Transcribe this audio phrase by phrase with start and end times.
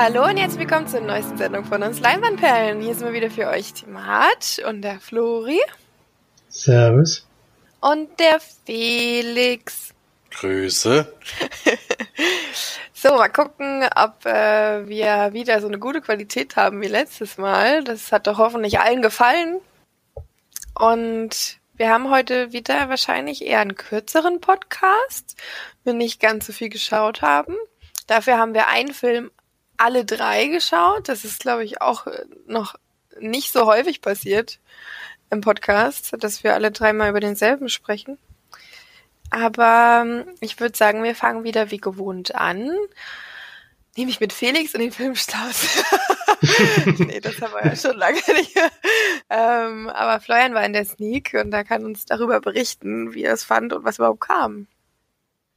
[0.00, 2.80] Hallo und herzlich willkommen zur neuesten Sendung von uns Leinwandperlen.
[2.80, 5.58] Hier sind wir wieder für euch die Mart und der Flori.
[6.48, 7.26] Servus.
[7.80, 9.92] Und der Felix.
[10.30, 11.12] Grüße.
[12.92, 17.82] so, mal gucken, ob äh, wir wieder so eine gute Qualität haben wie letztes Mal.
[17.82, 19.58] Das hat doch hoffentlich allen gefallen.
[20.78, 25.34] Und wir haben heute wieder wahrscheinlich eher einen kürzeren Podcast,
[25.82, 27.56] wir nicht ganz so viel geschaut haben.
[28.06, 29.32] Dafür haben wir einen Film
[29.78, 31.08] alle drei geschaut.
[31.08, 32.06] Das ist, glaube ich, auch
[32.46, 32.74] noch
[33.20, 34.60] nicht so häufig passiert
[35.30, 38.18] im Podcast, dass wir alle dreimal über denselben sprechen.
[39.30, 42.70] Aber ähm, ich würde sagen, wir fangen wieder wie gewohnt an.
[43.96, 45.84] Nämlich mit Felix und den Filmstaus.
[46.98, 48.56] nee, das haben wir ja schon lange nicht.
[49.28, 53.34] ähm, aber Florian war in der Sneak und da kann uns darüber berichten, wie er
[53.34, 54.68] es fand und was überhaupt kam.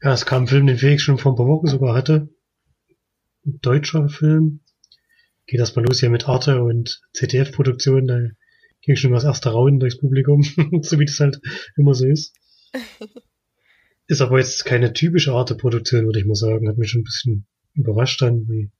[0.01, 2.29] Ja, es kam ein Film, den Felix schon vor ein paar Wochen sogar hatte.
[3.45, 4.59] Ein deutscher Film.
[5.47, 8.07] Geht das mal los hier mit Arte und ZDF-Produktion.
[8.07, 8.19] Da
[8.81, 10.43] ging schon was erste Rauen durchs Publikum,
[10.81, 11.41] so wie das halt
[11.75, 12.35] immer so ist.
[14.07, 16.69] ist aber jetzt keine typische Arte-Produktion, würde ich mal sagen.
[16.69, 18.71] Hat mich schon ein bisschen überrascht dann, wie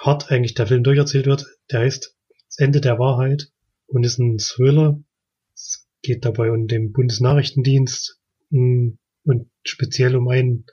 [0.00, 1.46] hart eigentlich der Film durcherzählt wird.
[1.70, 2.14] Der heißt
[2.48, 3.50] Das Ende der Wahrheit
[3.86, 5.02] und ist ein Thriller.
[5.54, 8.20] Es geht dabei um den Bundesnachrichtendienst
[8.50, 8.90] mm,
[9.24, 10.66] und speziell um einen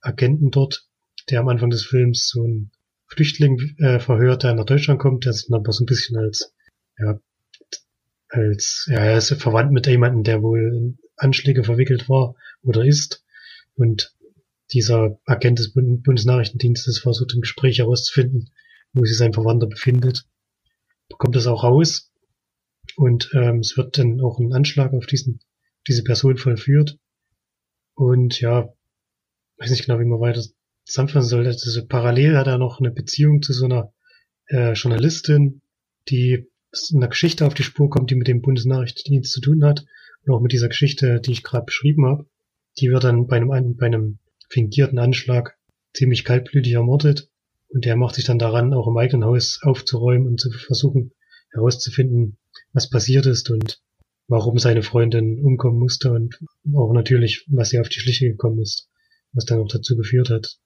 [0.00, 0.86] Agenten dort,
[1.30, 2.70] der am Anfang des Films so einen
[3.14, 6.52] Flüchtling äh, verhört, der nach Deutschland kommt, der sich dann aber so ein bisschen als,
[6.98, 7.18] ja,
[8.28, 13.24] als, ja, er ist verwandt mit jemandem, der wohl in Anschläge verwickelt war oder ist.
[13.76, 14.14] Und
[14.72, 18.50] dieser Agent des Bundesnachrichtendienstes versucht im Gespräch herauszufinden,
[18.92, 20.26] wo sich sein Verwandter befindet.
[21.08, 22.12] Bekommt das auch raus.
[22.96, 25.40] Und ähm, es wird dann auch ein Anschlag auf diesen,
[25.86, 26.98] diese Person vollführt.
[27.94, 28.72] Und ja,
[29.58, 30.42] weiß nicht genau, wie man weiter
[30.84, 31.46] zusammenfassen soll.
[31.46, 33.92] Also parallel hat er noch eine Beziehung zu so einer
[34.48, 35.62] äh, Journalistin,
[36.08, 36.46] die
[36.90, 39.84] in einer Geschichte auf die Spur kommt, die mit dem Bundesnachrichtendienst zu tun hat.
[40.24, 42.26] Und auch mit dieser Geschichte, die ich gerade beschrieben habe.
[42.78, 44.18] Die wird dann bei einem, bei einem
[44.48, 45.56] fingierten Anschlag
[45.92, 47.30] ziemlich kaltblütig ermordet.
[47.68, 51.12] Und er macht sich dann daran, auch im eigenen Haus aufzuräumen und zu versuchen
[51.50, 52.38] herauszufinden,
[52.72, 53.80] was passiert ist und
[54.26, 56.38] warum seine Freundin umkommen musste und
[56.74, 58.88] auch natürlich, was sie auf die Schliche gekommen ist,
[59.32, 60.58] was dann auch dazu geführt hat.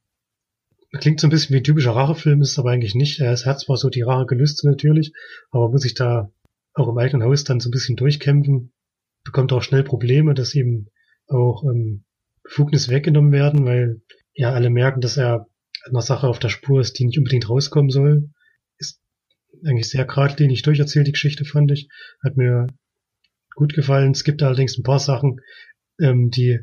[0.92, 3.20] Klingt so ein bisschen wie ein typischer Rachefilm, ist aber eigentlich nicht.
[3.20, 5.12] Er hat zwar so die Rachegelüste natürlich,
[5.50, 6.32] aber muss sich da
[6.72, 8.72] auch im eigenen Haus dann so ein bisschen durchkämpfen,
[9.24, 10.88] bekommt auch schnell Probleme, dass ihm
[11.26, 12.04] auch ähm,
[12.42, 14.00] Befugnis weggenommen werden, weil
[14.32, 15.46] ja alle merken, dass er
[15.84, 18.30] einer Sache auf der Spur ist, die nicht unbedingt rauskommen soll.
[18.78, 19.00] Ist
[19.64, 21.88] eigentlich sehr geradlinig durcherzählt, die Geschichte, fand ich.
[22.22, 22.66] Hat mir
[23.54, 24.12] gut gefallen.
[24.12, 25.40] Es gibt allerdings ein paar Sachen,
[26.00, 26.60] ähm, die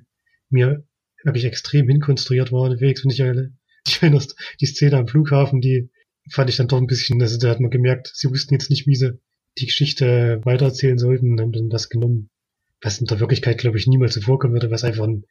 [0.49, 0.83] mir
[1.23, 2.79] wirklich extrem hinkonstruiert waren.
[2.79, 3.51] Wegs, wenn ich,
[3.87, 4.19] ich meine,
[4.59, 5.89] die Szene am Flughafen, die
[6.31, 8.87] fand ich dann doch ein bisschen, also da hat man gemerkt, sie wussten jetzt nicht,
[8.87, 9.19] wie sie
[9.57, 12.29] die Geschichte weitererzählen sollten, und haben dann das genommen,
[12.81, 15.25] was in der Wirklichkeit, glaube ich, niemals so vorkommen würde, was einfach ein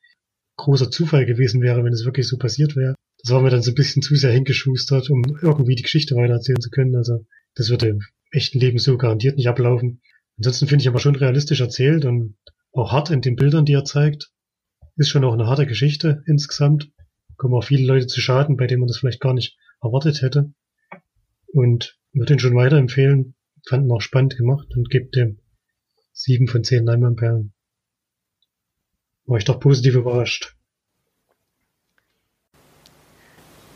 [0.57, 2.95] großer Zufall gewesen wäre, wenn es wirklich so passiert wäre.
[3.23, 6.61] Das war mir dann so ein bisschen zu sehr hingeschustert, um irgendwie die Geschichte weitererzählen
[6.61, 6.95] zu können.
[6.95, 8.01] Also das würde im
[8.31, 10.01] echten Leben so garantiert nicht ablaufen.
[10.37, 12.37] Ansonsten finde ich aber schon realistisch erzählt und
[12.73, 14.31] auch hart in den Bildern, die er zeigt.
[14.97, 16.91] Ist schon auch eine harte Geschichte insgesamt.
[17.45, 20.55] Kommen auch viele Leute zu Schaden, bei denen man das vielleicht gar nicht erwartet hätte.
[21.53, 23.35] Und würde ihn schon weiterempfehlen.
[23.69, 25.41] Fanden auch spannend gemacht und gibt dem
[26.15, 27.53] sieben von zehn Leinwandperlen
[29.27, 30.57] war ich doch positiv überrascht.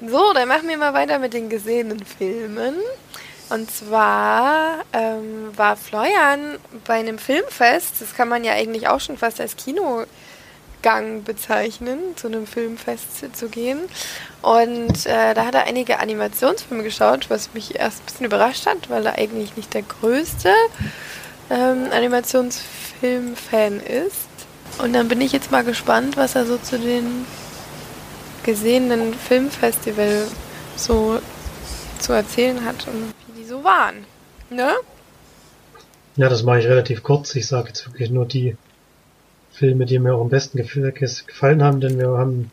[0.01, 2.75] So, dann machen wir mal weiter mit den gesehenen Filmen.
[3.51, 9.19] Und zwar ähm, war Florian bei einem Filmfest, das kann man ja eigentlich auch schon
[9.19, 9.57] fast als
[10.83, 13.81] Kinogang bezeichnen, zu einem Filmfest zu gehen.
[14.43, 18.89] Und äh, da hat er einige Animationsfilme geschaut, was mich erst ein bisschen überrascht hat,
[18.89, 20.51] weil er eigentlich nicht der größte
[21.51, 24.29] ähm, Animationsfilm-Fan ist.
[24.83, 27.27] Und dann bin ich jetzt mal gespannt, was er so zu den
[28.45, 30.27] gesehenen Filmfestival
[30.77, 31.21] so
[31.99, 34.05] zu erzählen hat und wie die so waren.
[34.51, 34.73] Ne?
[36.17, 37.35] Ja, das mache ich relativ kurz.
[37.35, 38.57] Ich sage jetzt wirklich nur die
[39.59, 42.53] Filme, die mir auch am besten gefallen haben, denn wir haben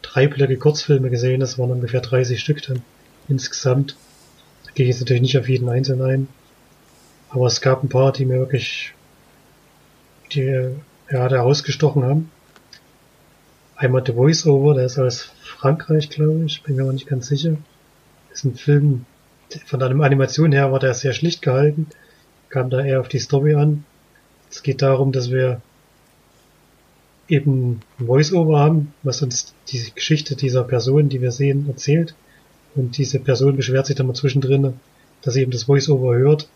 [0.00, 1.40] drei Blöcke Kurzfilme gesehen.
[1.40, 2.82] Das waren ungefähr 30 Stück dann
[3.28, 3.94] insgesamt.
[4.64, 6.28] Da gehe ich jetzt natürlich nicht auf jeden einzelnen ein.
[7.28, 8.94] Aber es gab ein paar, die mir wirklich,
[10.32, 10.70] die
[11.10, 12.30] ja, da rausgestochen haben.
[13.76, 17.56] Einmal The Voice-Over, der ist aus Frankreich, glaube ich, bin mir aber nicht ganz sicher.
[18.32, 19.04] Ist ein Film,
[19.66, 21.86] von der Animation her war der sehr schlicht gehalten,
[22.48, 23.84] kam da eher auf die Story an.
[24.50, 25.60] Es geht darum, dass wir
[27.30, 32.14] eben ein Voice-Over haben, was uns die Geschichte dieser Person, die wir sehen, erzählt.
[32.74, 34.74] Und diese Person beschwert sich dann mal zwischendrin,
[35.22, 36.48] dass sie eben das Voice-Over hört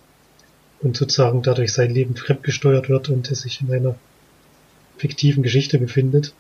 [0.81, 3.97] und sozusagen dadurch sein Leben fremdgesteuert wird und es sich in einer
[4.97, 6.35] fiktiven Geschichte befindet.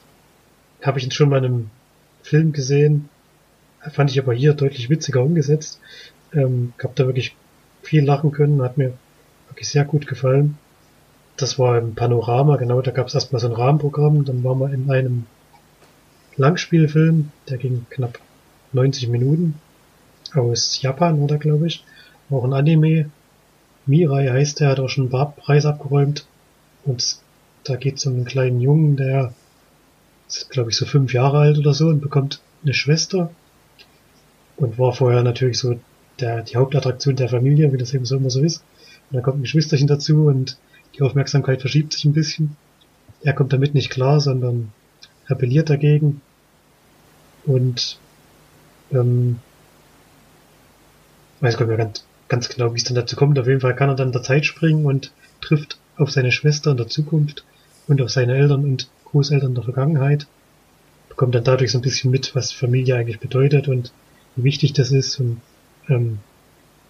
[0.82, 1.70] Habe ich schon mal in einem
[2.22, 3.08] Film gesehen,
[3.90, 5.80] fand ich aber hier deutlich witziger umgesetzt.
[6.32, 7.36] Ähm, hab da wirklich
[7.82, 8.94] viel lachen können, hat mir
[9.48, 10.58] wirklich sehr gut gefallen.
[11.36, 14.72] Das war im Panorama, genau, da gab es erstmal so ein Rahmenprogramm, dann waren wir
[14.72, 15.26] in einem
[16.36, 18.18] Langspielfilm, der ging knapp
[18.72, 19.54] 90 Minuten,
[20.34, 21.84] aus Japan oder glaube ich,
[22.30, 23.10] auch ein Anime,
[23.86, 26.26] Mirai heißt der, hat auch schon einen Barbpreis abgeräumt.
[26.84, 27.18] Und
[27.64, 29.34] da geht es um einen kleinen Jungen, der
[30.26, 33.30] ist, glaube ich, so fünf Jahre alt oder so und bekommt eine Schwester.
[34.56, 35.78] Und war vorher natürlich so
[36.20, 38.62] der, die Hauptattraktion der Familie, wie das eben so immer so ist.
[39.10, 40.56] Und dann kommt ein Geschwisterchen dazu und
[40.94, 42.56] die Aufmerksamkeit verschiebt sich ein bisschen.
[43.22, 44.72] Er kommt damit nicht klar, sondern
[45.28, 46.20] rebelliert dagegen.
[47.46, 47.98] Und
[48.92, 49.38] ähm,
[51.40, 53.38] weiß gar nicht mehr ganz, ganz genau, wie es dann dazu kommt.
[53.38, 56.76] Auf jeden Fall kann er dann der Zeit springen und trifft auf seine Schwester in
[56.76, 57.44] der Zukunft
[57.86, 60.26] und auf seine Eltern und Großeltern in der Vergangenheit.
[61.08, 63.92] Bekommt dann dadurch so ein bisschen mit, was Familie eigentlich bedeutet und
[64.36, 65.40] wie wichtig das ist und
[65.88, 66.18] ähm,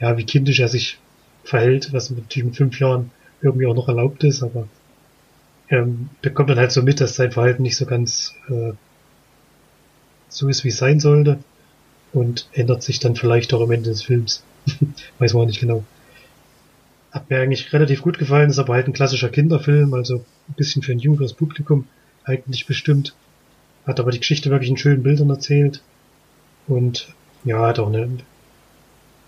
[0.00, 0.98] ja, wie kindisch er sich
[1.42, 3.10] verhält, was natürlich mit fünf Jahren
[3.44, 4.66] irgendwie auch noch erlaubt ist, aber
[5.68, 8.72] ähm, bekommt dann halt so mit, dass sein Verhalten nicht so ganz äh,
[10.28, 11.38] so ist, wie es sein sollte
[12.12, 14.44] und ändert sich dann vielleicht auch am Ende des Films.
[15.18, 15.84] Weiß man auch nicht genau.
[17.12, 20.82] Hat mir eigentlich relativ gut gefallen, ist aber halt ein klassischer Kinderfilm, also ein bisschen
[20.82, 21.86] für ein jüngeres Publikum
[22.24, 23.14] eigentlich bestimmt.
[23.86, 25.82] Hat aber die Geschichte wirklich in schönen Bildern erzählt.
[26.66, 27.14] Und
[27.44, 28.08] ja, hat auch eine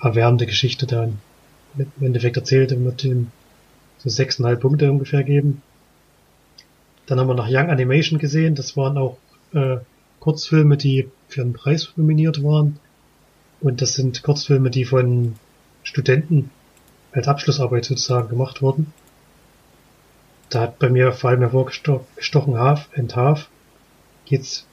[0.00, 1.04] erwärmende Geschichte da
[1.76, 3.30] im Endeffekt erzählt wird ihm
[3.98, 5.62] so sechseinhalb Punkte ungefähr geben.
[7.06, 9.18] Dann haben wir noch Young Animation gesehen, das waren auch
[9.52, 9.78] äh,
[10.20, 12.78] Kurzfilme, die für einen Preis nominiert waren.
[13.60, 15.36] Und das sind Kurzfilme, die von
[15.82, 16.50] Studenten
[17.12, 18.92] als Abschlussarbeit sozusagen gemacht wurden.
[20.50, 23.48] Da hat bei mir vor allem hervorgestochen Half and Half.
[24.24, 24.66] Geht's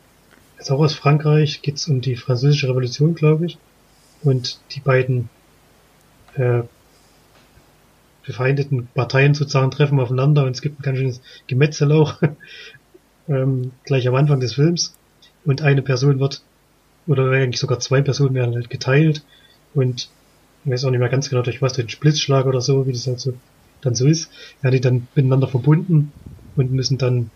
[0.64, 3.58] ist auch aus Frankreich, geht's um die französische Revolution, glaube ich.
[4.22, 5.30] Und die beiden
[6.36, 6.64] äh,
[8.26, 12.22] befeindeten Parteien sozusagen treffen aufeinander und es gibt ein ganz schönes Gemetzel auch
[13.28, 14.96] ähm, gleich am Anfang des Films.
[15.46, 16.42] Und eine Person wird
[17.06, 19.24] oder eigentlich sogar zwei Personen werden halt geteilt
[19.74, 20.10] und
[20.64, 22.94] ich weiß auch nicht mehr ganz genau durch was, durch einen Splitzschlag oder so, wie
[22.94, 23.34] das halt so
[23.82, 24.32] dann so ist,
[24.62, 26.14] werden die dann miteinander verbunden
[26.56, 27.30] und müssen dann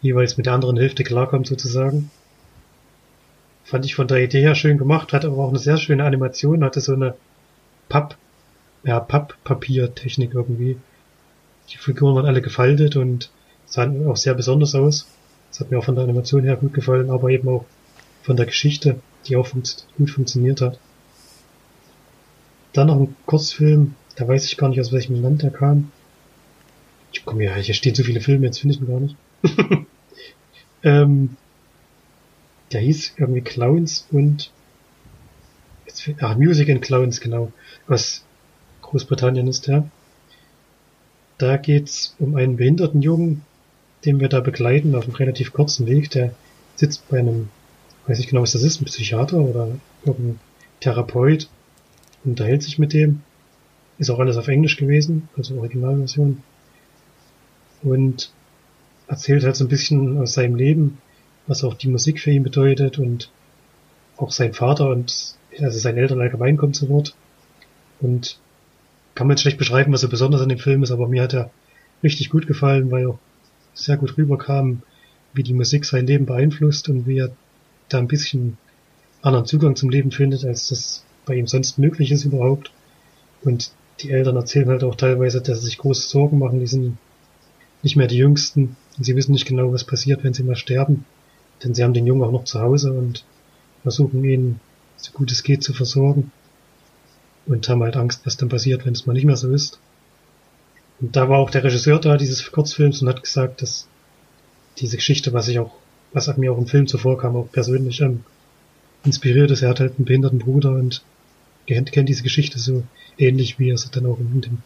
[0.00, 2.10] jeweils mit der anderen Hälfte klarkommen sozusagen.
[3.64, 6.64] Fand ich von der Idee her schön gemacht, hat aber auch eine sehr schöne Animation,
[6.64, 7.14] hatte so eine
[7.88, 8.16] Papp,
[8.84, 10.76] ja, Papppapiertechnik irgendwie.
[11.70, 13.30] Die Figuren waren alle gefaltet und
[13.66, 15.06] sahen auch sehr besonders aus.
[15.50, 17.64] Das hat mir auch von der Animation her gut gefallen, aber eben auch
[18.22, 20.78] von der Geschichte, die auch funkt gut funktioniert hat.
[22.72, 25.92] Dann noch ein Kurzfilm, da weiß ich gar nicht, aus welchem Land der kam.
[27.12, 29.16] Ich komme ja, hier stehen so viele Filme, jetzt finde ich ihn gar nicht.
[30.82, 31.36] ähm,
[32.72, 34.50] der hieß irgendwie Clowns und
[35.86, 37.52] jetzt, ach, Music and Clowns, genau.
[37.86, 38.24] Aus
[38.94, 39.90] Großbritannien ist der.
[41.38, 43.42] Da geht's um einen behinderten Jungen,
[44.04, 46.10] den wir da begleiten auf einem relativ kurzen Weg.
[46.12, 46.32] Der
[46.76, 47.48] sitzt bei einem
[48.06, 49.66] weiß nicht genau, was das ist, ein Psychiater oder
[50.04, 50.38] irgendein
[50.78, 51.48] Therapeut,
[52.22, 53.22] unterhält sich mit dem.
[53.98, 56.44] Ist auch alles auf Englisch gewesen, also Originalversion.
[57.82, 58.30] Und
[59.08, 60.98] erzählt halt so ein bisschen aus seinem Leben,
[61.48, 63.32] was auch die Musik für ihn bedeutet und
[64.18, 67.16] auch sein Vater und also seine Eltern allgemein kommen zu Wort.
[68.00, 68.38] Und
[69.14, 71.34] kann man jetzt schlecht beschreiben, was so besonders an dem Film ist, aber mir hat
[71.34, 71.50] er
[72.02, 73.18] richtig gut gefallen, weil er
[73.74, 74.82] sehr gut rüberkam,
[75.32, 77.30] wie die Musik sein Leben beeinflusst und wie er
[77.88, 78.56] da ein bisschen
[79.22, 82.72] anderen Zugang zum Leben findet, als das bei ihm sonst möglich ist überhaupt.
[83.42, 86.60] Und die Eltern erzählen halt auch teilweise, dass sie sich große Sorgen machen.
[86.60, 86.98] Die sind
[87.82, 88.76] nicht mehr die Jüngsten.
[88.96, 91.04] Und sie wissen nicht genau, was passiert, wenn sie mal sterben.
[91.62, 93.24] Denn sie haben den Jungen auch noch zu Hause und
[93.82, 94.60] versuchen ihn,
[94.96, 96.32] so gut es geht, zu versorgen.
[97.46, 99.78] Und haben halt Angst, was dann passiert, wenn es mal nicht mehr so ist.
[101.00, 103.86] Und da war auch der Regisseur da dieses Kurzfilms und hat gesagt, dass
[104.78, 105.72] diese Geschichte, was ich auch
[106.14, 108.24] was mir auch im Film zuvor kam, auch persönlich ähm,
[109.04, 109.62] inspiriert ist.
[109.62, 111.02] Er hat halt einen behinderten Bruder und
[111.66, 112.84] kennt, kennt diese Geschichte so
[113.18, 114.58] ähnlich, wie er es dann auch in dem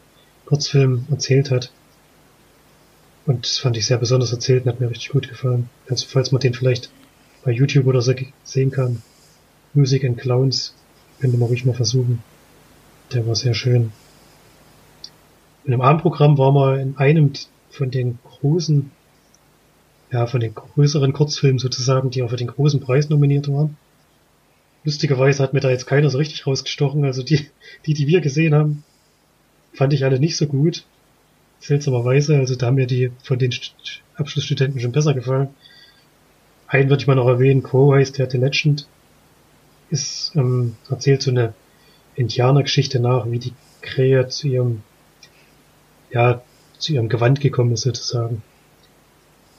[0.45, 1.73] Kurzfilm erzählt hat.
[3.27, 5.69] Und das fand ich sehr besonders erzählt und hat mir richtig gut gefallen.
[5.89, 6.91] Also falls man den vielleicht
[7.45, 9.03] bei YouTube oder so sehen kann.
[9.75, 10.75] Music and Clowns,
[11.21, 12.23] könnte man ruhig mal versuchen.
[13.13, 13.93] Der war sehr schön.
[15.65, 17.33] In einem Abendprogramm war mal in einem
[17.71, 18.91] von den großen
[20.11, 23.77] ja, von den größeren Kurzfilmen sozusagen, die auch für den großen Preis nominiert waren.
[24.85, 27.05] Lustigerweise hat mir da jetzt keiner so richtig rausgestochen.
[27.05, 27.47] Also die,
[27.87, 28.85] die, die wir gesehen haben,
[29.75, 30.85] fand ich alle nicht so gut.
[31.61, 32.39] Seltsamerweise.
[32.39, 33.53] Also da haben mir die von den
[34.17, 35.49] Abschlussstudenten schon besser gefallen.
[36.67, 38.87] Einen würde ich mal noch erwähnen, Crow heißt der The Legend.
[39.91, 41.55] Ist, ähm, erzählt so eine
[42.19, 44.83] Indianergeschichte nach, wie die Krähe zu ihrem,
[46.11, 46.43] ja,
[46.79, 48.43] zu ihrem Gewand gekommen ist sozusagen.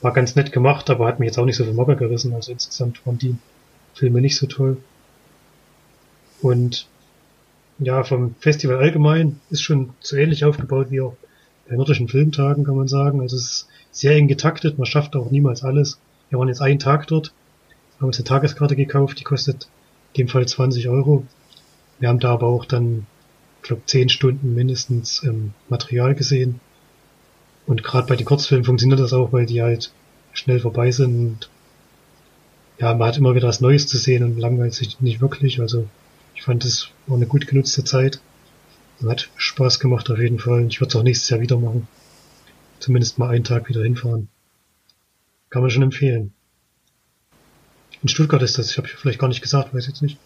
[0.02, 2.34] War ganz nett gemacht, aber hat mich jetzt auch nicht so viel Mobber gerissen.
[2.34, 3.36] Also insgesamt waren die
[3.94, 4.78] Filme nicht so toll.
[6.42, 6.88] Und
[7.80, 11.16] ja, vom Festival allgemein ist schon so ähnlich aufgebaut wie auch
[11.68, 13.22] bei nordischen Filmtagen, kann man sagen.
[13.22, 16.00] Also es ist sehr eng getaktet, man schafft auch niemals alles.
[16.30, 17.34] Wir waren jetzt einen Tag dort,
[18.00, 19.70] haben uns eine Tageskarte gekauft, die kostet
[20.14, 21.26] in dem Fall 20 Euro.
[22.00, 23.06] Wir haben da aber auch dann,
[23.62, 26.60] glaube, 10 Stunden mindestens ähm, Material gesehen.
[27.66, 29.92] Und gerade bei den Kurzfilmen funktioniert das auch, weil die halt
[30.34, 31.50] schnell vorbei sind und
[32.80, 35.60] ja, man hat immer wieder was Neues zu sehen und langweilt sich nicht wirklich.
[35.60, 35.88] Also
[36.34, 38.22] ich fand, es war eine gut genutzte Zeit.
[39.06, 40.66] Hat Spaß gemacht auf jeden Fall.
[40.68, 41.88] Ich würde es auch nächstes Jahr wieder machen.
[42.80, 44.30] Zumindest mal einen Tag wieder hinfahren.
[45.50, 46.34] Kann man schon empfehlen.
[48.02, 50.18] In Stuttgart ist das, ich habe vielleicht gar nicht gesagt, weiß jetzt nicht.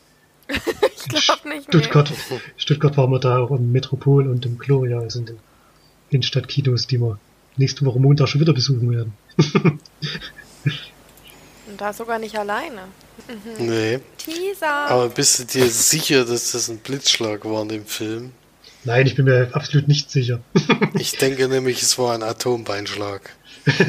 [1.12, 1.68] ich glaube nicht.
[1.68, 2.40] Stuttgart, nee.
[2.58, 5.40] Stuttgart waren wir da auch im Metropol und im Gloria, also in den
[6.10, 7.20] Innenstadtkinos, die wir
[7.58, 9.14] nächste Woche Montag schon wieder besuchen werden.
[11.66, 12.82] Und da sogar nicht alleine.
[13.28, 13.34] Mhm.
[13.68, 14.00] Nee.
[14.18, 14.68] Teaser.
[14.68, 18.34] Aber bist du dir sicher, dass das ein Blitzschlag war in dem Film?
[18.84, 20.42] Nein, ich bin mir absolut nicht sicher.
[21.00, 23.36] ich denke nämlich, es war ein Atombeinschlag.
[23.66, 23.80] ich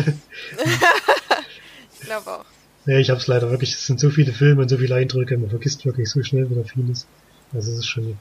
[2.01, 2.45] glaube auch.
[2.87, 5.51] Nee, ich hab's leider wirklich, es sind so viele Filme und so viele Eindrücke, man
[5.51, 7.07] vergisst wirklich so schnell wieder vieles.
[7.53, 8.19] Also es ist schon.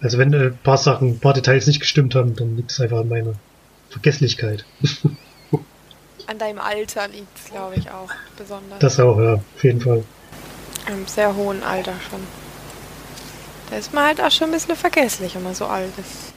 [0.00, 2.80] Also wenn ein äh, paar Sachen, ein paar Details nicht gestimmt haben, dann liegt es
[2.80, 3.34] einfach an meiner
[3.90, 4.64] Vergesslichkeit.
[6.26, 8.78] An deinem Alter liegt es, glaube ich, auch besonders.
[8.78, 10.04] Das auch, ja, auf jeden Fall.
[10.86, 12.20] Im sehr hohen Alter schon.
[13.68, 16.29] Da ist man halt auch schon ein bisschen vergesslich, wenn man so alt ist.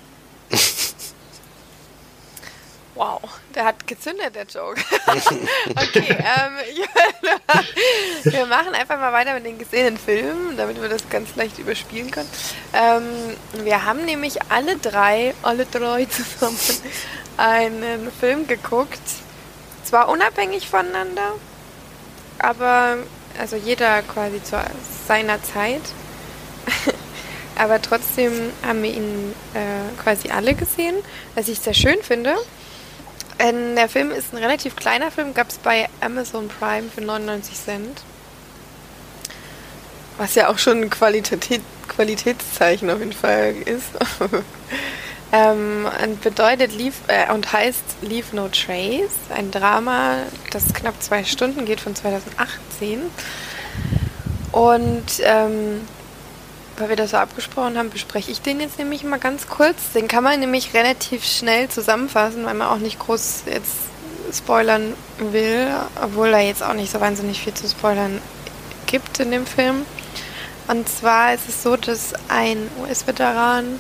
[2.96, 3.22] Wow,
[3.56, 4.82] der hat gezündet, der Joke.
[5.08, 6.54] okay, ähm,
[8.24, 12.12] wir machen einfach mal weiter mit den gesehenen Filmen, damit wir das ganz leicht überspielen
[12.12, 12.30] können.
[12.74, 16.60] Ähm, wir haben nämlich alle drei, alle drei zusammen
[17.38, 19.02] einen Film geguckt.
[19.84, 21.34] Zwar unabhängig voneinander,
[22.40, 22.98] aber
[23.40, 24.60] also jeder quasi zu
[25.08, 25.82] seiner Zeit.
[27.58, 30.96] aber trotzdem haben wir ihn äh, quasi alle gesehen,
[31.36, 32.36] was ich sehr schön finde.
[33.40, 37.56] Ähm, der Film ist ein relativ kleiner Film, gab es bei Amazon Prime für 99
[37.56, 38.02] Cent.
[40.18, 43.90] Was ja auch schon ein Qualität Qualitätszeichen auf jeden Fall ist.
[45.32, 50.18] ähm, und bedeutet Leave, äh, und heißt Leave No Trace, ein Drama,
[50.52, 53.02] das knapp zwei Stunden geht von 2018.
[54.52, 55.82] Und ähm,
[56.84, 59.94] weil wir das so abgesprochen haben, bespreche ich den jetzt nämlich mal ganz kurz.
[59.96, 63.72] Den kann man nämlich relativ schnell zusammenfassen, weil man auch nicht groß jetzt
[64.34, 65.70] spoilern will,
[66.02, 68.22] obwohl da jetzt auch nicht so wahnsinnig viel zu spoilern
[68.86, 69.86] gibt in dem Film.
[70.68, 73.80] Und zwar ist es so, dass ein US-Veteran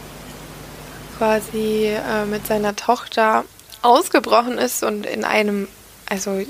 [1.17, 3.43] quasi äh, mit seiner Tochter
[3.81, 5.67] ausgebrochen ist und in einem,
[6.09, 6.41] also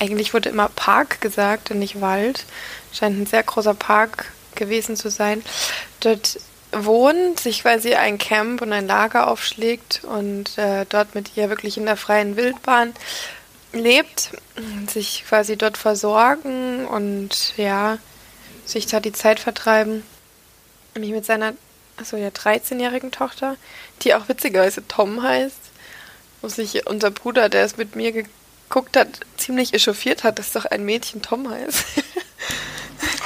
[0.00, 2.44] eigentlich wurde immer Park gesagt und nicht Wald,
[2.92, 5.42] scheint ein sehr großer Park gewesen zu sein,
[6.00, 6.38] dort
[6.72, 11.76] wohnt, sich quasi ein Camp und ein Lager aufschlägt und äh, dort mit ihr wirklich
[11.76, 12.94] in der freien Wildbahn
[13.72, 14.30] lebt,
[14.88, 17.98] sich quasi dort versorgen und ja,
[18.64, 20.02] sich da die Zeit vertreiben.
[20.94, 21.54] Nämlich mit seiner,
[21.96, 23.56] achso ja, 13-jährigen Tochter,
[24.02, 25.60] die auch witzigerweise Tom heißt,
[26.42, 30.64] wo sich unser Bruder, der es mit mir geguckt hat, ziemlich echauffiert hat, dass doch
[30.64, 31.84] ein Mädchen Tom heißt.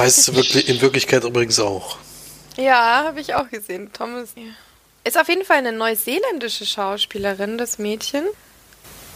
[0.00, 1.98] Heißt sie wirklich in Wirklichkeit übrigens auch.
[2.56, 3.90] Ja, habe ich auch gesehen.
[3.92, 4.30] Thomas
[5.04, 8.24] ist auf jeden Fall eine neuseeländische Schauspielerin, das Mädchen.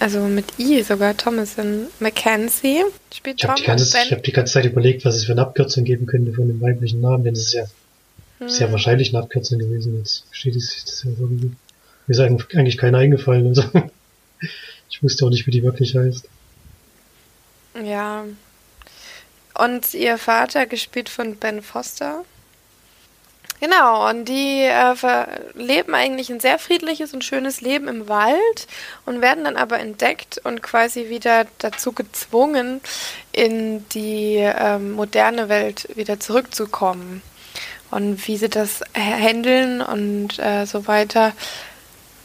[0.01, 2.83] Also mit I sogar, Thomason Mackenzie
[3.15, 5.85] spielt ich habe die, ganze, hab die ganze Zeit überlegt, was es für eine Abkürzung
[5.85, 7.65] geben könnte von dem weiblichen Namen, denn es ist ja
[8.41, 8.49] hm.
[8.49, 9.97] sehr wahrscheinlich eine Abkürzung gewesen.
[9.97, 11.53] Jetzt bestätigt sich das ja irgendwie.
[12.07, 13.47] Mir ist eigentlich keiner eingefallen.
[13.47, 13.63] Also
[14.91, 16.29] ich wusste auch nicht, wie die wirklich heißt.
[17.83, 18.25] Ja,
[19.55, 22.25] und ihr Vater, gespielt von Ben Foster.
[23.61, 24.95] Genau, und die äh,
[25.55, 28.67] leben eigentlich ein sehr friedliches und schönes Leben im Wald
[29.07, 32.81] und werden dann aber entdeckt und quasi wieder dazu gezwungen,
[33.33, 37.23] in die äh, moderne Welt wieder zurückzukommen.
[37.91, 41.33] Und wie sie das handeln und äh, so weiter,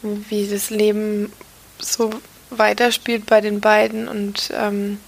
[0.02, 1.32] wie das Leben
[1.80, 2.10] so
[2.50, 5.00] weiterspielt bei den beiden und ähm,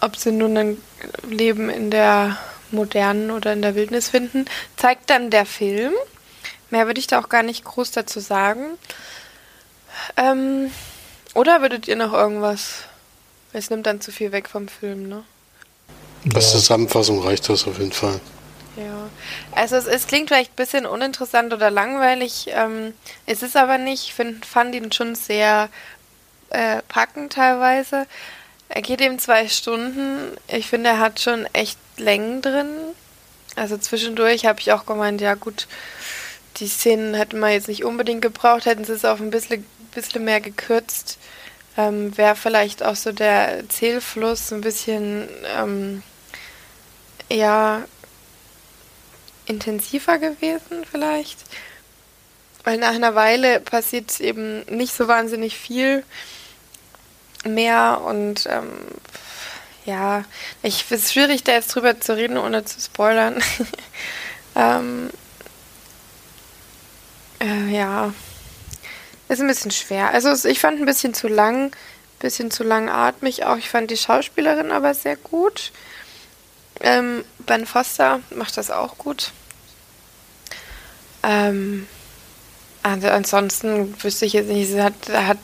[0.00, 0.76] ob sie nun ein
[1.28, 2.36] Leben in der
[2.70, 5.92] modernen oder in der Wildnis finden, zeigt dann der Film.
[6.70, 8.78] Mehr würde ich da auch gar nicht groß dazu sagen.
[10.16, 10.70] Ähm,
[11.34, 12.84] oder würdet ihr noch irgendwas?
[13.52, 15.24] Es nimmt dann zu viel weg vom Film, ne?
[16.34, 18.20] Als Zusammenfassung reicht das auf jeden Fall.
[18.76, 19.08] Ja,
[19.52, 22.46] also es, es klingt vielleicht ein bisschen uninteressant oder langweilig.
[22.50, 22.94] Ähm,
[23.26, 24.04] es ist aber nicht.
[24.06, 25.68] Ich find, fand ihn schon sehr
[26.50, 28.06] äh, packend teilweise.
[28.72, 30.36] Er geht eben zwei Stunden.
[30.46, 32.68] Ich finde, er hat schon echt Längen drin.
[33.56, 35.66] Also zwischendurch habe ich auch gemeint, ja gut,
[36.58, 40.24] die Szenen hätten wir jetzt nicht unbedingt gebraucht, hätten sie es auf ein bisschen, bisschen
[40.24, 41.18] mehr gekürzt.
[41.76, 46.04] Ähm, Wäre vielleicht auch so der Zählfluss ein bisschen, ähm,
[47.28, 47.82] ja,
[49.46, 51.40] intensiver gewesen vielleicht.
[52.62, 56.04] Weil nach einer Weile passiert eben nicht so wahnsinnig viel
[57.44, 58.70] mehr und ähm,
[59.84, 60.24] ja,
[60.62, 63.42] ich es schwierig, da jetzt drüber zu reden, ohne zu spoilern.
[64.54, 65.10] ähm,
[67.40, 68.12] äh, ja,
[69.28, 70.10] ist ein bisschen schwer.
[70.10, 71.72] Also ich fand ein bisschen zu lang,
[72.18, 73.56] bisschen zu langatmig auch.
[73.56, 75.72] Ich fand die Schauspielerin aber sehr gut.
[76.80, 79.32] Ähm, ben Foster macht das auch gut.
[81.22, 81.86] Ähm,
[82.82, 85.38] also ansonsten wüsste ich jetzt nicht, sie hat, hat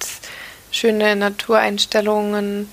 [0.77, 2.69] schöne Natureinstellungen,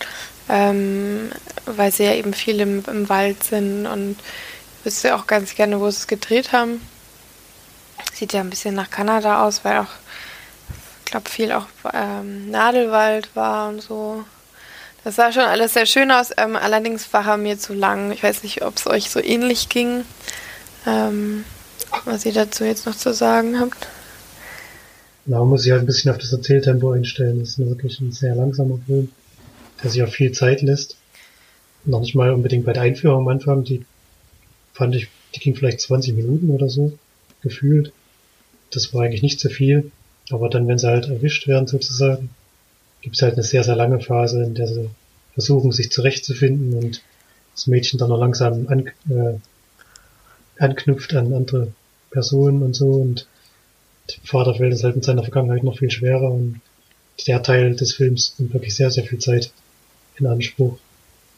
[0.50, 1.32] ähm,
[1.66, 4.18] weil sie ja eben viel im, im Wald sind und
[4.80, 6.86] ich wüsste auch ganz gerne, wo sie es gedreht haben.
[8.14, 9.88] Sieht ja ein bisschen nach Kanada aus, weil auch,
[11.00, 14.26] ich glaube, viel auch ähm, Nadelwald war und so.
[15.04, 18.12] Das sah schon alles sehr schön aus, ähm, allerdings war er mir zu lang.
[18.12, 20.06] Ich weiß nicht, ob es euch so ähnlich ging,
[20.86, 21.44] ähm,
[22.06, 23.88] was ihr dazu jetzt noch zu sagen habt.
[25.26, 27.40] Man muss sich halt ein bisschen auf das Erzähltempo einstellen.
[27.40, 29.10] Das ist wirklich ein sehr langsamer Film,
[29.82, 30.98] der sich auch viel Zeit lässt.
[31.86, 33.86] Noch nicht mal unbedingt bei der Einführung am Anfang, die
[34.74, 36.98] fand ich, die ging vielleicht 20 Minuten oder so,
[37.42, 37.94] gefühlt.
[38.72, 39.92] Das war eigentlich nicht so viel.
[40.30, 42.30] Aber dann, wenn sie halt erwischt werden sozusagen,
[43.02, 44.90] gibt es halt eine sehr, sehr lange Phase, in der sie
[45.34, 47.02] versuchen, sich zurechtzufinden und
[47.54, 49.38] das Mädchen dann noch langsam an, äh,
[50.58, 51.74] anknüpft an andere
[52.12, 53.28] Personen und so und
[54.10, 56.62] dem Vater fällt es halt mit seiner Vergangenheit noch viel schwerer und
[57.28, 59.52] der Teil des Films nimmt wirklich sehr, sehr viel Zeit
[60.18, 60.78] in Anspruch.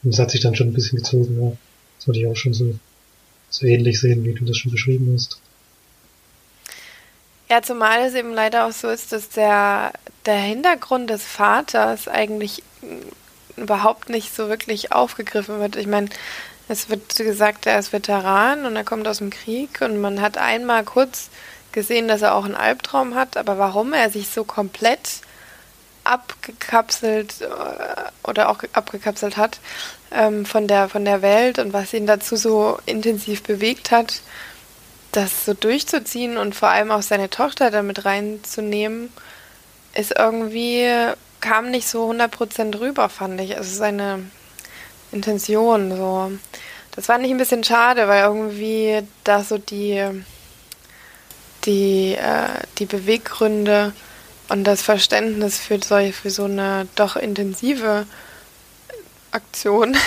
[0.03, 1.57] Und es hat sich dann schon ein bisschen gezogen, ja.
[1.97, 2.77] Das würde ich auch schon so,
[3.49, 5.39] so ähnlich sehen, wie du das schon beschrieben hast.
[7.49, 9.93] Ja, zumal es eben leider auch so ist, dass der,
[10.25, 12.63] der Hintergrund des Vaters eigentlich
[13.55, 15.75] überhaupt nicht so wirklich aufgegriffen wird.
[15.75, 16.09] Ich meine,
[16.67, 20.37] es wird gesagt, er ist Veteran und er kommt aus dem Krieg und man hat
[20.37, 21.29] einmal kurz
[21.75, 25.21] gesehen, dass er auch einen Albtraum hat, aber warum er sich so komplett
[26.03, 29.59] abgekapselt äh, oder auch abgekapselt hat
[30.11, 34.21] ähm, von der von der Welt und was ihn dazu so intensiv bewegt hat,
[35.11, 39.11] das so durchzuziehen und vor allem auch seine Tochter damit reinzunehmen,
[39.93, 40.89] ist irgendwie
[41.45, 43.55] kam nicht so 100% rüber, fand ich.
[43.55, 44.25] Also seine
[45.11, 46.31] Intention so.
[46.95, 50.03] Das fand ich ein bisschen schade, weil irgendwie da so die
[51.65, 52.47] die, äh,
[52.77, 53.93] die Beweggründe
[54.49, 58.05] und das Verständnis für, solche, für so eine doch intensive
[59.31, 59.97] Aktion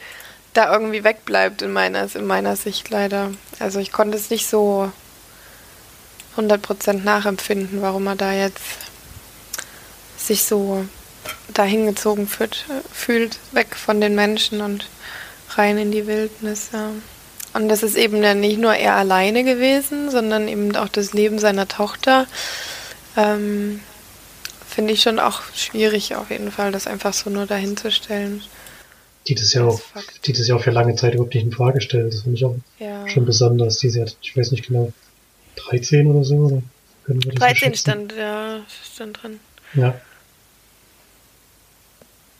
[0.54, 3.30] da irgendwie wegbleibt in meiner, in meiner Sicht leider.
[3.58, 4.90] Also ich konnte es nicht so
[6.36, 8.62] 100% nachempfinden, warum er da jetzt
[10.16, 10.84] sich so
[11.48, 14.88] dahingezogen fühlt, fühlt, weg von den Menschen und
[15.50, 16.70] rein in die Wildnis.
[16.72, 16.90] Ja.
[17.54, 21.38] Und das ist eben dann nicht nur er alleine gewesen, sondern eben auch das Leben
[21.38, 22.26] seiner Tochter.
[23.16, 23.80] Ähm,
[24.66, 28.42] Finde ich schon auch schwierig auf jeden Fall, das einfach so nur dahinzustellen.
[29.26, 29.80] Die das ja auch,
[30.24, 32.12] die das ja auch für lange Zeit überhaupt nicht in Frage stellt.
[32.12, 33.08] Das finde ich auch ja.
[33.08, 33.78] schon besonders.
[33.78, 34.92] Die hat, ich weiß nicht genau,
[35.56, 36.62] 13 oder so, oder?
[37.08, 38.60] 13 stand, ja,
[38.94, 39.40] stand drin.
[39.74, 40.00] Ja.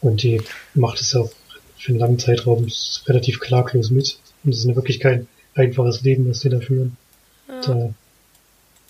[0.00, 0.40] Und die
[0.74, 1.30] macht es auch
[1.76, 2.66] für einen langen Zeitraum
[3.06, 4.18] relativ klaglos mit.
[4.48, 6.96] Und es ist wirklich kein einfaches Leben, was die da führen.
[7.48, 7.60] Ja.
[7.60, 7.90] Da,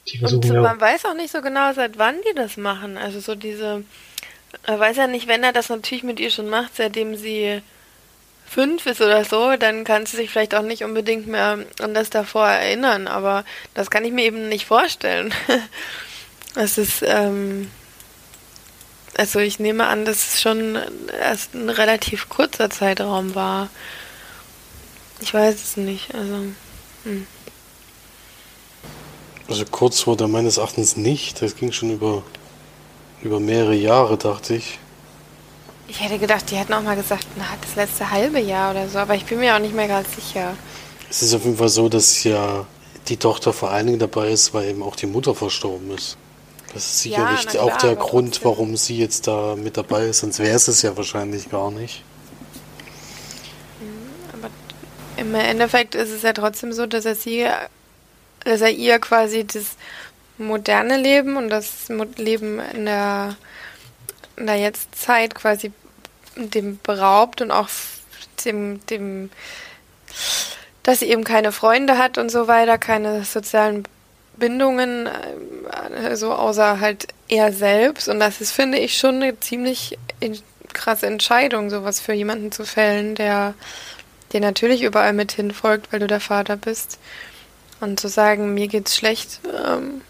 [0.07, 2.97] die versuchen und ja man weiß auch nicht so genau, seit wann die das machen.
[2.97, 3.83] Also so diese,
[4.63, 7.61] er weiß ja nicht, wenn er das natürlich mit ihr schon macht, seitdem sie
[8.47, 12.09] fünf ist oder so, dann kann sie sich vielleicht auch nicht unbedingt mehr an das
[12.09, 13.45] davor erinnern, aber
[13.75, 15.35] das kann ich mir eben nicht vorstellen.
[16.55, 17.71] Es ist, ähm,
[19.17, 20.79] also ich nehme an, dass es schon
[21.21, 23.69] erst ein relativ kurzer Zeitraum war.
[25.21, 26.15] Ich weiß es nicht.
[26.15, 26.35] Also,
[27.05, 27.27] hm.
[29.49, 31.43] also kurz wurde meines Erachtens nicht.
[31.43, 32.23] Das ging schon über,
[33.23, 34.79] über mehrere Jahre, dachte ich.
[35.89, 38.99] Ich hätte gedacht, die hätten auch mal gesagt, na, das letzte halbe Jahr oder so,
[38.99, 40.55] aber ich bin mir auch nicht mehr ganz sicher.
[41.09, 42.67] Es ist auf jeden Fall so, dass ja
[43.09, 46.19] die Tochter vor allen Dingen dabei ist, weil eben auch die Mutter verstorben ist.
[46.75, 48.51] Das ist sicherlich auch klar, der aber Grund, trotzdem.
[48.51, 52.05] warum sie jetzt da mit dabei ist, sonst wäre es es ja wahrscheinlich gar nicht.
[54.35, 54.51] Aber
[55.19, 57.47] im Endeffekt ist es ja trotzdem so, dass er sie,
[58.45, 59.77] dass er ihr quasi das
[60.39, 63.37] moderne Leben und das Leben in der,
[64.37, 65.73] in der Jetztzeit quasi
[66.37, 67.69] dem beraubt und auch
[68.45, 69.31] dem, dem,
[70.85, 73.85] dass sie eben keine Freunde hat und so weiter, keine sozialen
[74.37, 78.09] Bindungen, äh, so außer halt er selbst.
[78.09, 79.99] Und das ist, finde ich, schon eine ziemlich
[80.73, 83.55] krasse Entscheidung, sowas für jemanden zu fällen, der
[84.33, 86.99] dir natürlich überall mit hinfolgt, weil du der Vater bist.
[87.81, 90.03] Und zu sagen, mir geht's schlecht, ähm,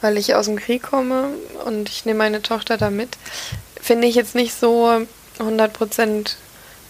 [0.00, 1.28] weil ich aus dem Krieg komme
[1.64, 3.18] und ich nehme meine Tochter da mit,
[3.80, 5.06] finde ich jetzt nicht so
[5.38, 6.34] 100%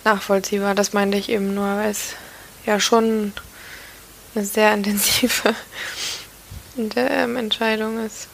[0.05, 0.75] nachvollziehbar.
[0.75, 2.15] Das meinte ich eben nur, weil es
[2.67, 3.33] ja schon
[4.35, 5.55] eine sehr intensive
[6.77, 8.29] ähm, Entscheidung ist.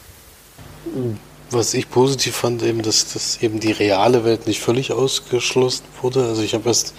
[1.51, 6.25] Was ich positiv fand, eben, dass, dass eben die reale Welt nicht völlig ausgeschlossen wurde.
[6.25, 6.95] Also ich habe erst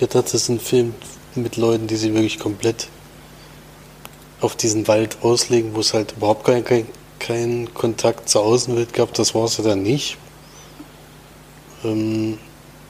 [0.00, 0.94] gedacht, das ist ein Film
[1.34, 2.88] mit Leuten, die sich wirklich komplett
[4.40, 6.86] auf diesen Wald auslegen, wo es halt überhaupt keinen kein,
[7.18, 9.14] kein Kontakt zur Außenwelt gab.
[9.14, 10.18] Das war es ja dann nicht.
[11.84, 12.38] Ähm,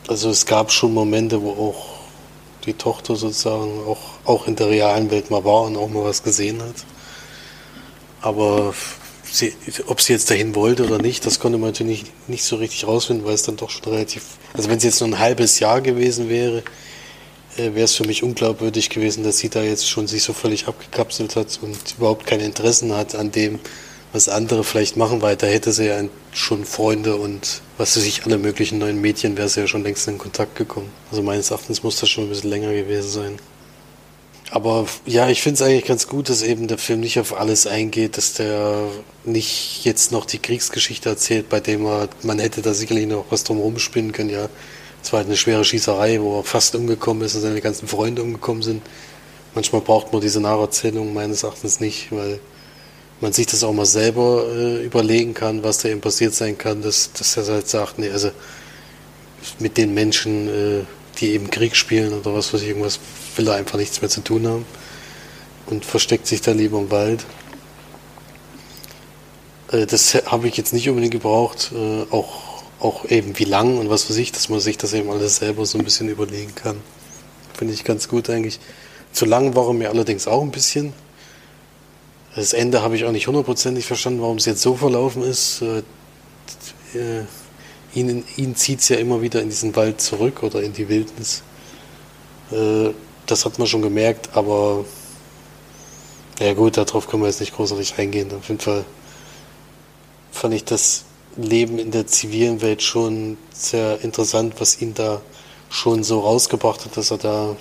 [0.09, 1.95] also es gab schon Momente, wo auch
[2.67, 6.23] die Tochter sozusagen auch, auch in der realen Welt mal war und auch mal was
[6.23, 6.75] gesehen hat.
[8.21, 8.75] Aber
[9.31, 9.53] sie,
[9.87, 13.27] ob sie jetzt dahin wollte oder nicht, das konnte man natürlich nicht, so richtig rausfinden,
[13.27, 14.25] weil es dann doch schon relativ.
[14.55, 16.63] Also wenn es jetzt nur ein halbes Jahr gewesen wäre,
[17.57, 21.37] wäre es für mich unglaubwürdig gewesen, dass sie da jetzt schon sich so völlig abgekapselt
[21.37, 23.61] hat und überhaupt keine Interessen hat an dem,
[24.13, 26.01] was andere vielleicht machen, weil da hätte sie ja
[26.33, 30.07] schon Freunde und was weiß ich, alle möglichen neuen Mädchen wäre sie ja schon längst
[30.07, 30.91] in Kontakt gekommen.
[31.11, 33.39] Also meines Erachtens muss das schon ein bisschen länger gewesen sein.
[34.51, 37.67] Aber ja, ich finde es eigentlich ganz gut, dass eben der Film nicht auf alles
[37.67, 38.87] eingeht, dass der
[39.25, 43.43] nicht jetzt noch die Kriegsgeschichte erzählt, bei dem er, man hätte da sicherlich noch was
[43.43, 44.49] drum rumspinnen können, ja.
[45.05, 48.23] Es war halt eine schwere Schießerei, wo er fast umgekommen ist und seine ganzen Freunde
[48.23, 48.83] umgekommen sind.
[49.55, 52.41] Manchmal braucht man diese Nacherzählung meines Erachtens nicht, weil
[53.21, 56.81] man sich das auch mal selber äh, überlegen kann, was da eben passiert sein kann,
[56.81, 58.31] dass, dass er halt sagt, nee, also
[59.59, 60.85] mit den Menschen, äh,
[61.21, 62.99] die eben Krieg spielen oder was weiß ich, irgendwas,
[63.37, 64.65] will er einfach nichts mehr zu tun haben
[65.67, 67.27] und versteckt sich da lieber im Wald.
[69.71, 72.54] Äh, das habe ich jetzt nicht unbedingt gebraucht, äh, auch,
[72.85, 75.65] auch eben wie lang und was weiß ich, dass man sich das eben alles selber
[75.65, 76.77] so ein bisschen überlegen kann.
[77.57, 78.61] Finde ich ganz gut eigentlich.
[79.13, 80.93] Zu lang war er mir allerdings auch ein bisschen.
[82.35, 85.63] Das Ende habe ich auch nicht hundertprozentig verstanden, warum es jetzt so verlaufen ist.
[85.63, 85.79] Äh,
[86.99, 87.25] äh,
[87.95, 91.43] ihn, ihn zieht es ja immer wieder in diesen Wald zurück oder in die Wildnis.
[92.51, 92.91] Äh,
[93.25, 94.85] das hat man schon gemerkt, aber
[96.39, 98.31] ja gut, darauf können wir jetzt nicht großartig eingehen.
[98.37, 98.85] Auf jeden Fall
[100.33, 101.05] fand ich das
[101.37, 105.21] Leben in der zivilen Welt schon sehr interessant, was ihn da
[105.71, 107.57] schon so rausgebracht hat, dass er da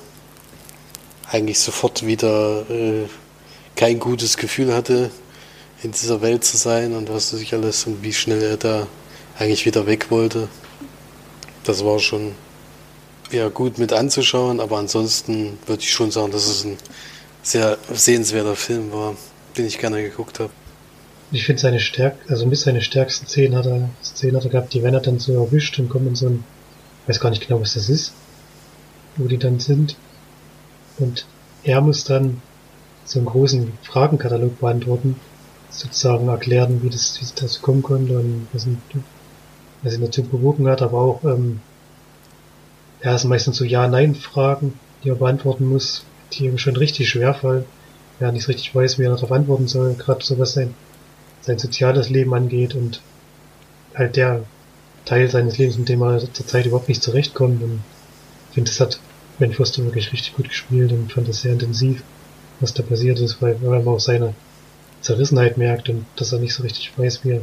[1.32, 3.08] eigentlich sofort wieder äh,
[3.76, 5.10] kein gutes Gefühl hatte,
[5.82, 8.88] in dieser Welt zu sein und was weiß ich alles und wie schnell er da
[9.38, 10.48] eigentlich wieder weg wollte.
[11.64, 12.36] Das war schon
[13.32, 16.78] ja, gut mit anzuschauen, aber ansonsten würde ich schon sagen, dass es ein
[17.42, 19.16] sehr sehenswerter Film war,
[19.58, 20.52] den ich gerne geguckt habe.
[21.34, 24.72] Ich finde seine Stärk, also mit seine stärksten Szenen hat er, Szenen hat er gehabt,
[24.72, 26.43] die wenn er dann so erwischt und kommt in so ein,
[27.08, 28.13] weiß gar nicht genau, was das ist,
[29.17, 29.96] wo die dann sind.
[31.00, 31.26] Und
[31.63, 32.39] er muss dann
[33.04, 35.15] so einen großen Fragenkatalog beantworten,
[35.72, 38.80] sozusagen erklären, wie das, wie dazu kommen konnte und was ihn,
[39.82, 41.62] was ihn dazu bewogen hat, aber auch, ähm,
[43.00, 47.65] es sind meistens so Ja-Nein-Fragen, die er beantworten muss, die ihm schon richtig schwer fallen.
[48.19, 50.76] Er nicht richtig weiß, wie er darauf antworten soll, gerade so was sein,
[51.43, 53.01] sein soziales Leben angeht und
[53.93, 54.43] halt der
[55.06, 57.62] Teil seines Lebens, mit dem er zurzeit überhaupt nicht zurechtkommt.
[57.62, 57.82] Und
[58.49, 58.99] ich finde, das hat
[59.39, 62.03] Ben Foster wirklich richtig gut gespielt und fand das sehr intensiv,
[62.60, 64.34] was da passiert ist, weil, weil man auch seine
[65.01, 67.41] Zerrissenheit merkt und dass er nicht so richtig weiß, wie er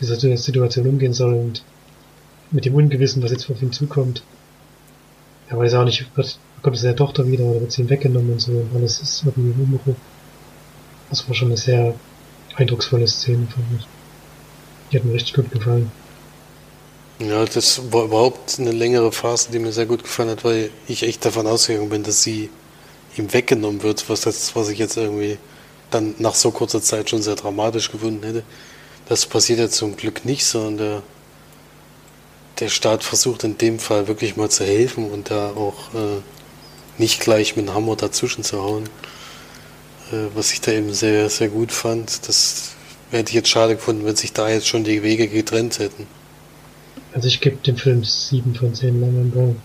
[0.00, 1.62] diese Situation umgehen soll und
[2.50, 4.24] mit dem Ungewissen, was jetzt auf ihn zukommt.
[5.48, 8.40] Er weiß auch nicht, wird, kommt seine Tochter wieder oder wird sie ihm weggenommen und
[8.40, 8.52] so.
[8.52, 9.94] Und alles ist irgendwie im Umbruch.
[11.10, 11.94] Das war schon eine sehr
[12.56, 13.86] eindrucksvolle Szene, fand ich.
[14.90, 15.90] Die hat mir richtig gut gefallen.
[17.20, 21.02] Ja, das war überhaupt eine längere Phase, die mir sehr gut gefallen hat, weil ich
[21.02, 22.48] echt davon ausgegangen bin, dass sie
[23.16, 25.38] ihm weggenommen wird, was das, was ich jetzt irgendwie
[25.90, 28.42] dann nach so kurzer Zeit schon sehr dramatisch gefunden hätte.
[29.06, 31.02] Das passiert ja zum Glück nicht, sondern der,
[32.60, 36.22] der Staat versucht in dem Fall wirklich mal zu helfen und da auch äh,
[36.96, 38.88] nicht gleich mit dem Hammer dazwischen zu hauen.
[40.12, 42.28] Äh, was ich da eben sehr, sehr gut fand.
[42.28, 42.72] Das
[43.10, 46.06] hätte ich jetzt schade gefunden, wenn sich da jetzt schon die Wege getrennt hätten.
[47.12, 49.60] Also ich gebe dem Film 7 von 10 Leinwandperlen.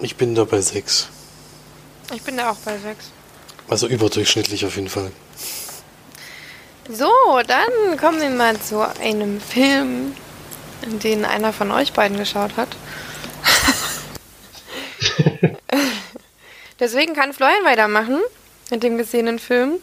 [0.00, 1.08] Ich bin da bei 6.
[2.14, 3.10] Ich bin da auch bei 6.
[3.68, 5.10] Also überdurchschnittlich auf jeden Fall.
[6.90, 7.10] So,
[7.46, 10.14] dann kommen wir mal zu einem Film,
[11.02, 12.68] den einer von euch beiden geschaut hat.
[16.80, 18.20] Deswegen kann Florian weitermachen
[18.70, 19.78] mit dem gesehenen Film.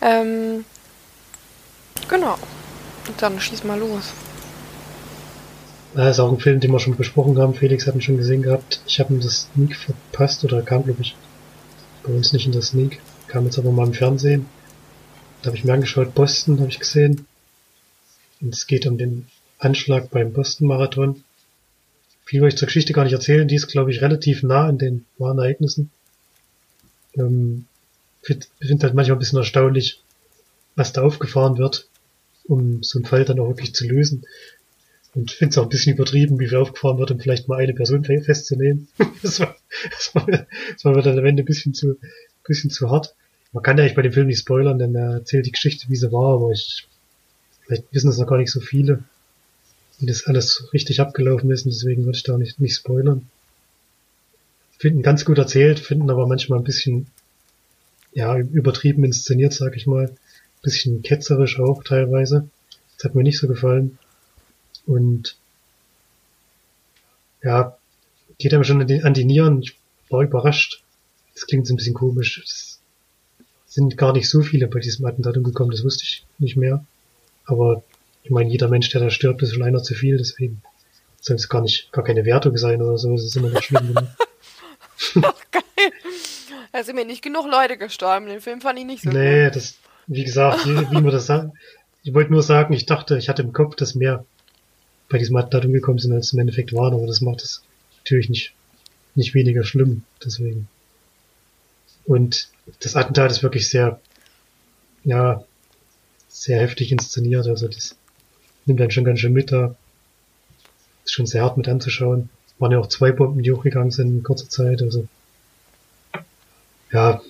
[0.00, 0.64] Ähm,
[2.08, 2.38] genau.
[3.06, 4.12] Und dann schieß mal los.
[5.94, 7.54] Das ist auch ein Film, den wir schon besprochen haben.
[7.54, 8.80] Felix hat ihn schon gesehen gehabt.
[8.86, 11.16] Ich habe ihn das Sneak verpasst oder kam, glaube ich,
[12.04, 13.00] bei uns nicht in der Sneak.
[13.26, 14.46] Kam jetzt aber mal im Fernsehen.
[15.42, 17.26] Da habe ich mir angeschaut, Boston habe ich gesehen.
[18.40, 19.26] Und es geht um den
[19.58, 21.24] Anschlag beim Boston-Marathon.
[22.24, 23.48] Viel wollte ich zur Geschichte gar nicht erzählen.
[23.48, 25.90] Die ist, glaube ich, relativ nah an den wahren Ereignissen.
[27.16, 27.66] Ähm,
[28.22, 30.02] ich finde halt manchmal ein bisschen erstaunlich,
[30.76, 31.88] was da aufgefahren wird,
[32.44, 34.26] um so einen Fall dann auch wirklich zu lösen.
[35.14, 37.74] Und finde es auch ein bisschen übertrieben, wie viel aufgefahren wird, um vielleicht mal eine
[37.74, 38.88] Person festzunehmen.
[39.22, 39.56] das, war,
[39.90, 41.98] das, war, das war mir dann am Ende ein bisschen zu, ein
[42.46, 43.14] bisschen zu hart.
[43.52, 45.96] Man kann ja eigentlich bei dem Film nicht spoilern, denn er erzählt die Geschichte, wie
[45.96, 46.86] sie war, aber ich,
[47.62, 49.02] vielleicht wissen das noch gar nicht so viele,
[49.98, 53.28] wie das alles richtig abgelaufen ist, und deswegen würde ich da nicht, nicht spoilern.
[54.80, 57.08] Finden ganz gut erzählt, finden aber manchmal ein bisschen,
[58.14, 60.14] ja, übertrieben inszeniert, sag ich mal.
[60.62, 62.48] Bisschen ketzerisch auch teilweise.
[62.96, 63.98] Das hat mir nicht so gefallen.
[64.86, 65.36] Und
[67.42, 67.76] ja,
[68.38, 69.60] geht einem schon an die, an die Nieren.
[69.60, 69.76] Ich
[70.08, 70.82] war überrascht.
[71.34, 72.40] Das klingt so ein bisschen komisch.
[72.42, 72.80] Es
[73.66, 76.86] sind gar nicht so viele bei diesem Attentat umgekommen, das wusste ich nicht mehr.
[77.44, 77.84] Aber
[78.22, 80.62] ich meine, jeder Mensch, der da stirbt, ist schon einer zu viel, deswegen
[81.20, 83.94] soll es gar nicht, gar keine Wertung sein oder so, das ist immer noch schlimm.
[85.22, 85.92] Ach, geil.
[86.72, 88.26] Da sind mir nicht genug Leute gestorben.
[88.26, 89.56] Den Film fand ich nicht so Nee, gut.
[89.56, 89.74] das,
[90.06, 91.50] wie gesagt, wie, wie man das sagt.
[92.02, 94.24] Ich wollte nur sagen, ich dachte, ich hatte im Kopf, dass mehr
[95.08, 97.62] bei diesem Attentat umgekommen sind, als im Endeffekt waren, aber das macht es
[97.98, 98.52] natürlich nicht,
[99.14, 100.68] nicht weniger schlimm, deswegen.
[102.06, 102.48] Und
[102.80, 104.00] das Attentat ist wirklich sehr,
[105.04, 105.44] ja,
[106.28, 107.96] sehr heftig inszeniert, also das
[108.66, 109.74] nimmt dann schon ganz schön mit da.
[111.04, 112.28] Ist schon sehr hart mit anzuschauen.
[112.60, 115.08] Waren ja auch zwei Bomben, die hochgegangen sind in kurzer Zeit, also
[116.92, 117.20] ja,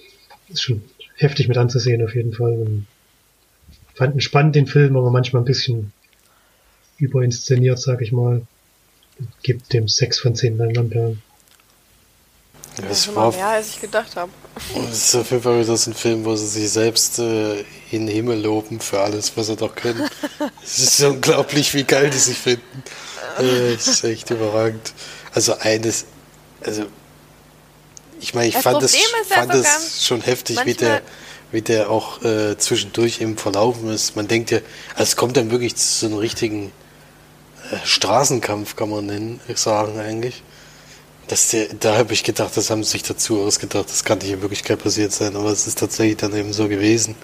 [0.48, 0.82] ist schon
[1.16, 2.52] heftig mit anzusehen auf jeden Fall.
[2.52, 2.86] Und
[3.94, 5.92] fanden spannend den Film, aber manchmal ein bisschen
[6.98, 8.42] überinszeniert, sag ich mal.
[9.42, 11.22] Gibt dem 6 von 10 Leinwandperlen.
[12.78, 14.30] Ja, das ja, war mehr, als ich gedacht habe.
[14.90, 18.07] Es ist auf jeden Fall wieder so ein Film, wo sie sich selbst äh, in
[18.07, 20.09] den Himmel loben für alles, was sie doch können.
[20.64, 22.85] es ist unglaublich, wie geil die sich finden.
[23.38, 24.92] Äh, es ist echt überragend.
[25.33, 26.07] Also eines,
[26.64, 26.87] also
[28.20, 28.96] ich meine, ich das fand es
[29.29, 31.03] fand es schon heftig, wie der,
[31.53, 34.16] wie der auch äh, zwischendurch im Verlaufen ist.
[34.16, 34.59] Man denkt ja,
[34.94, 36.72] also es kommt dann wirklich zu so einem richtigen
[37.70, 40.42] äh, Straßenkampf, kann man nennen, sagen eigentlich.
[41.29, 44.31] Das, der, da habe ich gedacht, das haben sie sich dazu ausgedacht, das kann nicht
[44.31, 47.14] in Wirklichkeit passiert sein, aber es ist tatsächlich dann eben so gewesen.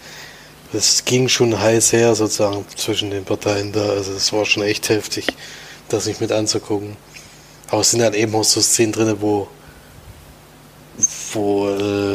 [0.72, 4.88] Es ging schon heiß her sozusagen zwischen den Parteien da, also es war schon echt
[4.88, 5.26] heftig,
[5.88, 6.96] das nicht mit anzugucken.
[7.68, 9.48] Aber es sind dann eben auch so Szenen drin, wo
[11.32, 12.14] wo, äh,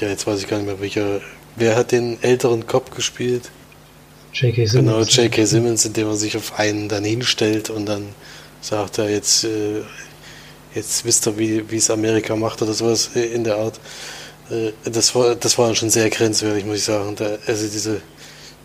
[0.00, 1.20] ja, jetzt weiß ich gar nicht mehr, welcher,
[1.56, 3.50] wer hat den älteren Cop gespielt?
[4.32, 4.66] J.K.
[4.66, 4.72] Simmons.
[4.72, 5.44] Genau, J.K.
[5.44, 8.08] Simmons, indem er sich auf einen dann hinstellt und dann
[8.60, 9.82] sagt er, jetzt, äh,
[10.74, 13.80] jetzt wisst ihr, wie, wie es Amerika macht oder sowas in der Art.
[14.50, 17.14] Äh, das war, das war schon sehr grenzwertig, muss ich sagen.
[17.16, 18.00] Da, also diese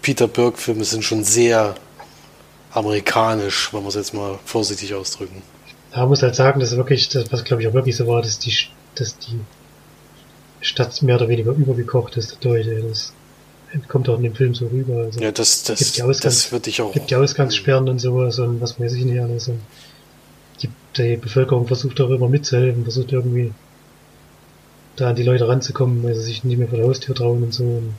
[0.02, 1.76] Peter Burke-Filme sind schon sehr
[2.72, 5.41] amerikanisch, wenn wir es jetzt mal vorsichtig ausdrücken.
[5.91, 8.22] Ja, man muss halt sagen, dass wirklich, das, was glaube ich auch wirklich so war,
[8.22, 8.54] dass die
[8.96, 9.39] dass die
[10.62, 12.67] Stadt mehr oder weniger übergekocht ist dadurch.
[12.67, 13.13] Das
[13.88, 15.04] kommt auch in dem Film so rüber.
[15.06, 16.91] Also ja, das, das, gibt die Ausgangs, das würde ich auch.
[16.91, 19.50] Gibt die Ausgangssperren und sowas und was weiß ich nicht alles.
[20.62, 23.54] Die, die Bevölkerung versucht auch immer mitzuhelfen, versucht irgendwie
[25.02, 27.54] da an die Leute ranzukommen, weil sie sich nicht mehr vor der Haustür trauen und
[27.54, 27.64] so.
[27.64, 27.94] Und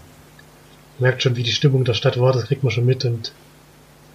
[0.98, 3.32] merkt schon, wie die Stimmung der Stadt war, das kriegt man schon mit und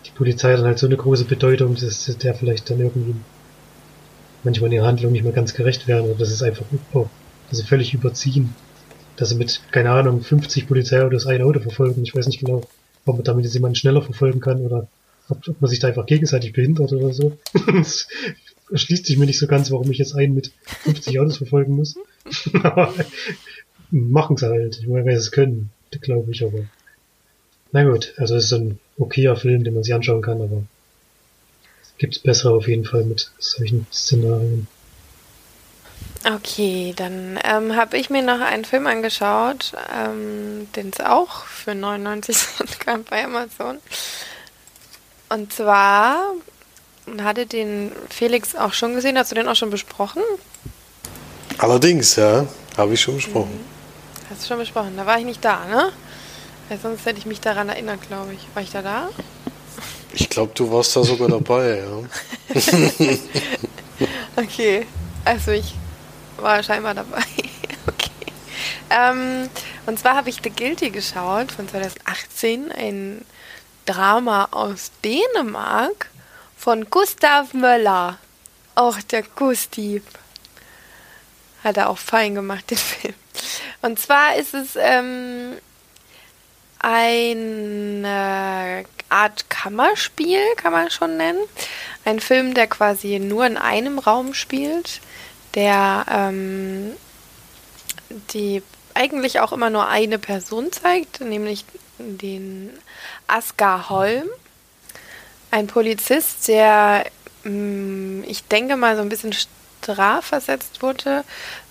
[0.06, 3.15] die Polizei hat dann halt so eine große Bedeutung, dass der vielleicht dann irgendwie
[4.43, 6.06] manchmal in ihrer Handlung nicht mehr ganz gerecht werden.
[6.06, 7.08] Oder das ist einfach oh,
[7.50, 8.56] dass sie völlig überziehen.
[9.17, 12.04] Dass sie mit, keine Ahnung, 50 Polizeiautos ein Auto verfolgen.
[12.04, 12.62] Ich weiß nicht genau,
[13.06, 14.88] ob man damit jemanden schneller verfolgen kann oder
[15.28, 17.38] ob, ob man sich da einfach gegenseitig behindert oder so.
[18.71, 20.51] erschließt sich mir nicht so ganz, warum ich jetzt einen mit
[20.84, 21.95] 50 Autos verfolgen muss.
[22.63, 22.93] aber
[23.91, 24.80] machen sie halt.
[24.80, 25.69] Ich meine, sie es können,
[26.01, 26.65] glaube ich, aber.
[27.71, 30.63] Na gut, also es ist ein okayer Film, den man sich anschauen kann, aber
[31.97, 34.67] gibt's bessere auf jeden Fall mit solchen Szenarien.
[36.25, 41.75] Okay, dann ähm, habe ich mir noch einen Film angeschaut, ähm, den es auch für
[41.75, 43.80] 99 Cent gab bei Amazon.
[45.30, 46.34] Und zwar
[47.22, 49.17] hatte den Felix auch schon gesehen.
[49.17, 50.22] Hast du den auch schon besprochen?
[51.58, 52.46] Allerdings, ja,
[52.78, 53.54] habe ich schon besprochen.
[53.54, 54.30] Mhm.
[54.30, 54.98] Hast du schon besprochen?
[54.98, 55.91] Da war ich nicht da, ne?
[56.70, 58.39] Weil sonst hätte ich mich daran erinnert, glaube ich.
[58.54, 59.10] War ich da da?
[60.13, 62.56] Ich glaube, du warst da sogar dabei, ja.
[64.36, 64.88] okay,
[65.24, 65.76] also ich
[66.38, 67.22] war scheinbar dabei.
[67.88, 68.12] okay.
[68.89, 69.50] Ähm,
[69.86, 73.26] und zwar habe ich The Guilty geschaut von 2018, ein
[73.86, 76.07] Drama aus Dänemark
[76.58, 78.17] von Gustav Möller.
[78.76, 80.02] Auch der Gusti.
[81.63, 83.13] Hat er auch fein gemacht, den Film.
[83.82, 85.58] Und zwar ist es ähm,
[86.80, 91.39] eine Art Kammerspiel, kann man schon nennen.
[92.06, 95.02] Ein Film, der quasi nur in einem Raum spielt,
[95.54, 96.93] der ähm,
[98.34, 101.65] die eigentlich auch immer nur eine Person zeigt, nämlich
[102.00, 102.72] den
[103.28, 104.28] Asgar Holm,
[105.51, 107.05] ein Polizist, der,
[107.43, 111.23] mm, ich denke mal, so ein bisschen strafversetzt wurde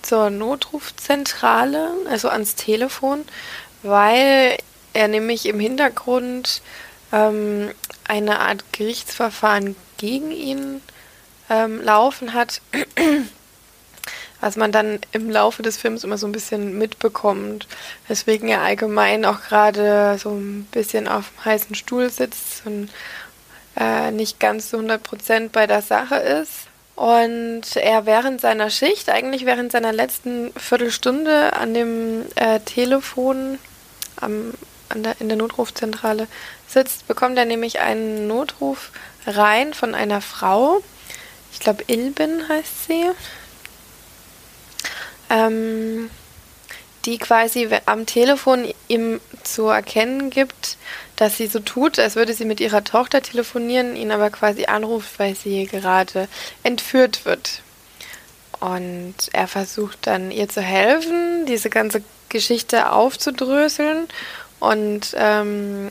[0.03, 3.25] zur Notrufzentrale, also ans Telefon,
[3.83, 4.57] weil
[4.93, 6.63] er nämlich im Hintergrund
[7.13, 7.71] ähm,
[8.05, 10.81] eine Art Gerichtsverfahren gegen ihn
[11.51, 12.61] ähm, laufen hat,
[14.41, 17.67] was man dann im Laufe des Films immer so ein bisschen mitbekommt,
[18.09, 22.91] weswegen er allgemein auch gerade so ein bisschen auf dem heißen Stuhl sitzt und
[23.77, 26.69] äh, nicht ganz zu 100 Prozent bei der Sache ist.
[26.95, 33.59] Und er während seiner Schicht, eigentlich während seiner letzten Viertelstunde an dem äh, Telefon
[34.17, 34.55] am,
[34.95, 36.27] der, in der Notrufzentrale
[36.67, 38.93] sitzt, bekommt er nämlich einen Notruf
[39.27, 40.83] rein von einer Frau.
[41.53, 43.11] Ich glaube, Ilbin heißt sie.
[45.29, 46.09] Ähm,
[47.05, 50.77] die quasi am Telefon ihm zu erkennen gibt,
[51.17, 55.19] dass sie so tut, als würde sie mit ihrer Tochter telefonieren, ihn aber quasi anruft,
[55.19, 56.29] weil sie gerade
[56.63, 57.63] entführt wird.
[58.61, 64.09] Und er versucht dann ihr zu helfen, diese ganze Geschichte aufzudröseln
[64.61, 65.91] und ähm,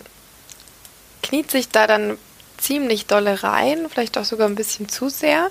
[1.21, 2.17] kniet sich da dann
[2.57, 5.49] ziemlich dolle rein, vielleicht auch sogar ein bisschen zu sehr,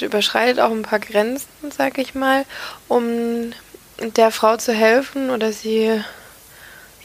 [0.00, 2.44] überschreitet auch ein paar Grenzen, sag ich mal,
[2.88, 3.52] um
[3.98, 6.00] der Frau zu helfen oder sie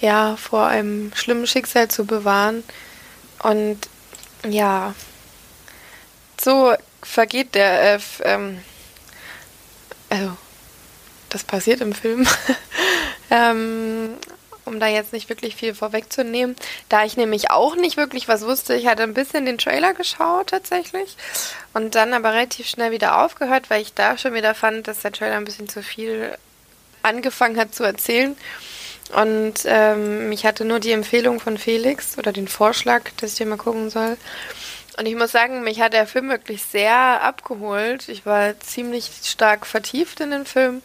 [0.02, 2.64] ja vor einem schlimmen Schicksal zu bewahren.
[3.44, 3.80] Und
[4.48, 4.94] ja,
[6.40, 8.60] so vergeht der, äh, ähm,
[10.10, 10.38] also
[11.30, 12.28] das passiert im Film.
[13.30, 14.18] ähm,
[14.66, 16.56] um da jetzt nicht wirklich viel vorwegzunehmen,
[16.88, 18.76] da ich nämlich auch nicht wirklich was wusste.
[18.76, 21.18] Ich hatte ein bisschen den Trailer geschaut tatsächlich
[21.74, 25.12] und dann aber relativ schnell wieder aufgehört, weil ich da schon wieder fand, dass der
[25.12, 26.38] Trailer ein bisschen zu viel
[27.02, 28.36] angefangen hat zu erzählen.
[29.16, 33.50] Und ähm, ich hatte nur die Empfehlung von Felix oder den Vorschlag, dass ich den
[33.50, 34.18] mal gucken soll.
[34.98, 38.10] Und ich muss sagen, mich hat der Film wirklich sehr abgeholt.
[38.10, 40.82] Ich war ziemlich stark vertieft in den Film,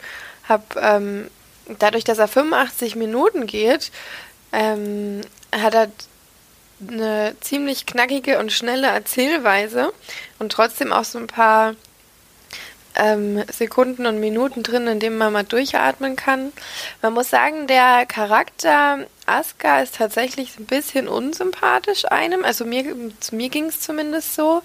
[0.49, 1.31] habe ähm,
[1.79, 3.91] dadurch, dass er 85 Minuten geht,
[4.53, 5.91] ähm, hat er
[6.89, 9.93] eine ziemlich knackige und schnelle Erzählweise
[10.39, 11.75] und trotzdem auch so ein paar
[12.97, 16.53] ähm, Sekunden und Minuten drin, in denen man mal durchatmen kann.
[17.03, 22.45] Man muss sagen, der Charakter Aska ist tatsächlich ein bisschen unsympathisch einem.
[22.45, 22.95] Also mir,
[23.33, 24.63] mir ging es zumindest so.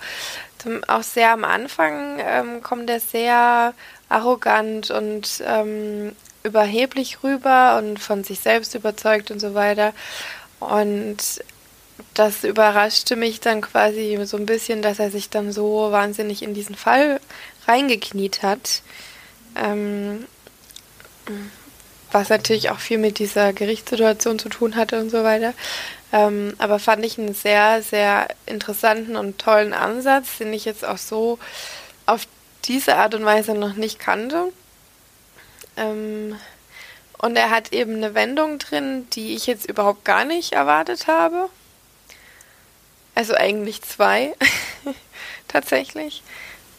[0.87, 3.73] Auch sehr am Anfang ähm, kommt er sehr
[4.09, 9.93] arrogant und ähm, überheblich rüber und von sich selbst überzeugt und so weiter.
[10.59, 11.43] Und
[12.13, 16.53] das überraschte mich dann quasi so ein bisschen, dass er sich dann so wahnsinnig in
[16.53, 17.19] diesen Fall
[17.71, 18.83] reingekniet hat.
[19.55, 20.25] Ähm,
[22.11, 25.53] was natürlich auch viel mit dieser Gerichtssituation zu tun hatte und so weiter.
[26.11, 30.97] Ähm, aber fand ich einen sehr, sehr interessanten und tollen Ansatz, den ich jetzt auch
[30.97, 31.39] so
[32.05, 32.27] auf
[32.65, 34.51] diese Art und Weise noch nicht kannte.
[35.77, 36.35] Ähm,
[37.17, 41.49] und er hat eben eine Wendung drin, die ich jetzt überhaupt gar nicht erwartet habe.
[43.15, 44.33] Also eigentlich zwei,
[45.47, 46.23] tatsächlich.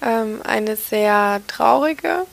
[0.03, 2.27] Ähm, eine sehr traurige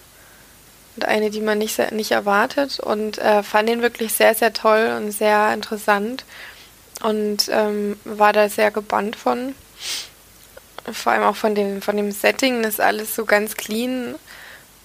[0.96, 2.80] und eine, die man nicht, nicht erwartet.
[2.80, 6.26] Und äh, fand ihn wirklich sehr, sehr toll und sehr interessant.
[7.02, 9.56] Und ähm, war da sehr gebannt von.
[10.92, 14.16] Vor allem auch von dem, von dem Setting, das ist alles so ganz clean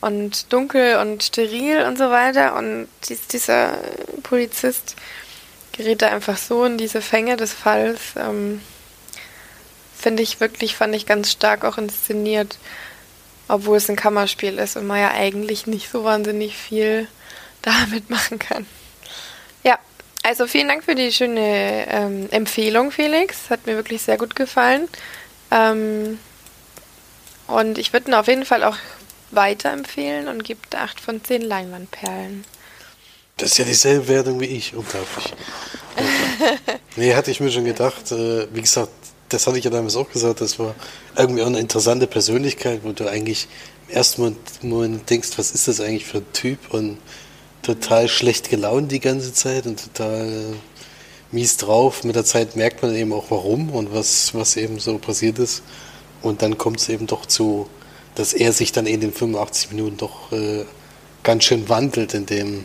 [0.01, 2.57] und dunkel und steril und so weiter.
[2.57, 3.79] Und dies, dieser
[4.23, 4.97] Polizist
[5.73, 8.01] gerät da einfach so in diese Fänge des Falls.
[8.17, 8.61] Ähm,
[10.05, 12.59] Finde ich wirklich, fand ich ganz stark auch inszeniert.
[13.49, 17.09] obwohl es ein Kammerspiel ist und man ja eigentlich nicht so wahnsinnig viel
[17.63, 18.67] damit machen kann.
[19.63, 19.79] Ja,
[20.23, 23.49] also vielen Dank für die schöne ähm, Empfehlung, Felix.
[23.49, 24.91] Hat mir wirklich sehr gut gefallen.
[25.51, 26.19] Ähm,
[27.47, 28.77] und ich würde ihn auf jeden Fall auch
[29.31, 32.45] weiterempfehlen und gibt 8 von 10 Leinwandperlen.
[33.39, 35.33] Das ist ja dieselbe Wertung wie ich, unglaublich.
[36.97, 38.13] nee, hatte ich mir schon gedacht.
[38.13, 39.04] Äh, wie gesagt,
[39.35, 40.75] das hatte ich ja damals auch gesagt, das war
[41.17, 43.49] irgendwie auch eine interessante Persönlichkeit, wo du eigentlich
[43.89, 46.99] im ersten Moment denkst, was ist das eigentlich für ein Typ und
[47.63, 50.55] total schlecht gelaunt die ganze Zeit und total
[51.33, 52.05] mies drauf.
[52.05, 55.63] Mit der Zeit merkt man eben auch warum und was, was eben so passiert ist.
[56.23, 57.69] Und dann kommt es eben doch zu,
[58.15, 60.65] dass er sich dann in den 85 Minuten doch äh,
[61.23, 62.65] ganz schön wandelt, in dem,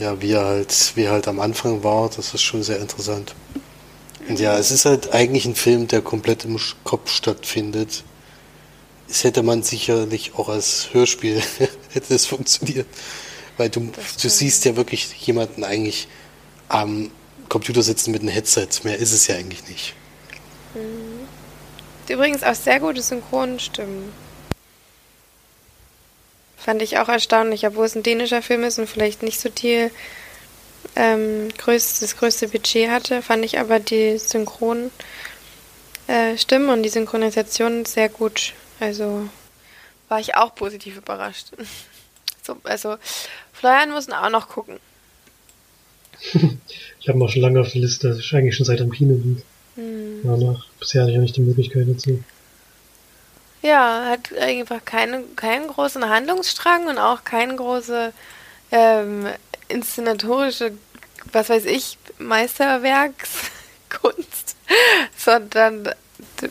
[0.00, 2.10] ja, wie er halt, wie er halt am Anfang war.
[2.10, 3.34] Das ist schon sehr interessant.
[4.28, 8.02] Ja, es ist halt eigentlich ein Film, der komplett im Kopf stattfindet.
[9.08, 11.40] Es hätte man sicherlich auch als Hörspiel
[11.92, 12.86] hätte es funktioniert.
[13.56, 16.08] Weil du, du siehst ja wirklich jemanden eigentlich
[16.68, 17.10] am
[17.48, 18.68] Computer sitzen mit einem Headset.
[18.82, 19.94] Mehr ist es ja eigentlich nicht.
[20.74, 21.28] Mhm.
[22.08, 24.12] Übrigens auch sehr gute Synchronstimmen.
[26.56, 29.90] Fand ich auch erstaunlich, obwohl es ein dänischer Film ist und vielleicht nicht so die
[30.94, 34.90] ähm, größte, das größte Budget hatte, fand ich aber die Synchronstimmen
[36.08, 38.52] äh, und die Synchronisation sehr gut.
[38.78, 39.28] Also
[40.08, 41.48] war ich auch positiv überrascht.
[42.42, 42.96] so, also
[43.52, 44.78] Florian muss auch noch gucken.
[46.32, 48.92] ich habe ihn auch schon lange auf der Liste, das ist eigentlich schon seit am
[48.92, 49.42] Kino lief.
[49.74, 50.20] Hm.
[50.24, 52.22] Danach, bisher hatte ich auch nicht die Möglichkeit dazu.
[53.62, 58.12] Ja, hat einfach keine, keinen großen Handlungsstrang und auch keine große
[58.70, 59.26] ähm,
[59.68, 60.72] inszenatorische,
[61.32, 64.56] was weiß ich, Meisterwerkskunst,
[65.16, 65.94] sondern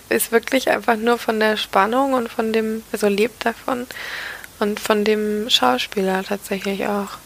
[0.09, 3.87] ist wirklich einfach nur von der Spannung und von dem, also lebt davon
[4.59, 7.17] und von dem Schauspieler tatsächlich auch.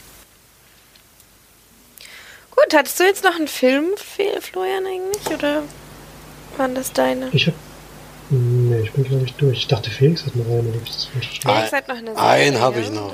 [2.51, 3.85] Gut, hattest du jetzt noch einen Film,
[4.41, 5.33] Florian, eigentlich?
[5.33, 5.63] Oder
[6.57, 7.29] waren das deine?
[7.31, 7.53] Ich hab.
[8.31, 9.59] Nee, ich bin glaube ich durch.
[9.59, 10.85] Ich dachte, Felix hat noch einen,
[11.41, 12.29] Felix hat noch eine Serie.
[12.29, 13.13] Einen habe ich noch.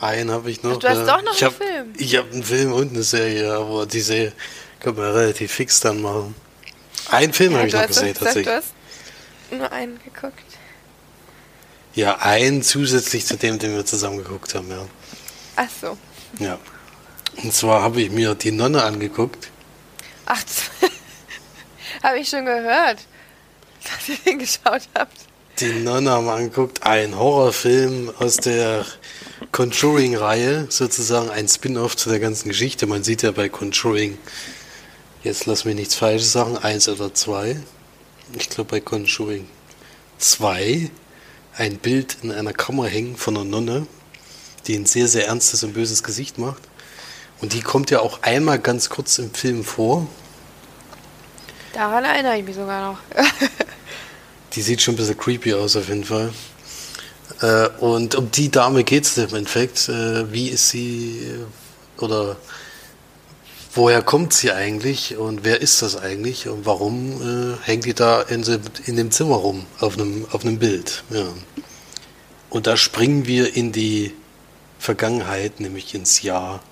[0.00, 0.74] Einen habe ich noch.
[0.74, 1.94] Ach, du hast doch noch einen hab, Film.
[1.96, 4.32] Ich habe einen Film und eine Serie, aber die Serie
[4.80, 6.34] können wir relativ fix dann machen.
[7.10, 8.44] Einen Film ja, habe ich noch gesehen, tatsächlich.
[8.46, 8.74] Du hast
[9.50, 10.42] nur einen geguckt.
[11.94, 14.86] Ja, einen zusätzlich zu dem, den wir zusammen geguckt haben, ja.
[15.56, 15.96] Ach so.
[16.38, 16.58] Ja.
[17.42, 19.48] Und zwar habe ich mir die Nonne angeguckt.
[20.26, 20.42] Ach,
[22.02, 22.98] habe ich schon gehört,
[23.82, 25.16] dass ihr den geschaut habt.
[25.58, 28.84] Die Nonne haben wir angeguckt, ein Horrorfilm aus der
[29.52, 32.86] Conjuring-Reihe, sozusagen ein Spin-off zu der ganzen Geschichte.
[32.86, 34.18] Man sieht ja bei Conjuring,
[35.22, 37.60] jetzt lass mich nichts Falsches sagen, eins oder zwei.
[38.38, 39.46] Ich glaube bei Conjuring
[40.18, 40.90] zwei
[41.56, 43.86] ein Bild in einer Kammer hängen von einer Nonne,
[44.66, 46.62] die ein sehr, sehr ernstes und böses Gesicht macht.
[47.40, 50.06] Und die kommt ja auch einmal ganz kurz im Film vor.
[51.74, 52.98] Daran erinnere ich mich sogar noch.
[54.54, 56.32] die sieht schon ein bisschen creepy aus auf jeden Fall.
[57.40, 59.88] Äh, und um die Dame geht es im Endeffekt.
[59.88, 62.36] Äh, wie ist sie äh, oder
[63.74, 68.22] woher kommt sie eigentlich und wer ist das eigentlich und warum äh, hängt die da
[68.22, 68.42] in,
[68.86, 71.04] in, dem Zimmer rum auf einem, auf Bild?
[71.10, 71.26] Ja.
[72.48, 74.14] Und da springen wir in die
[74.78, 76.62] Vergangenheit, nämlich ins Jahr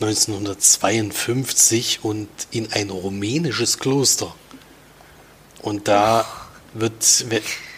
[0.00, 4.34] 1952 und in ein rumänisches Kloster.
[5.62, 6.26] Und da
[6.74, 7.30] wird,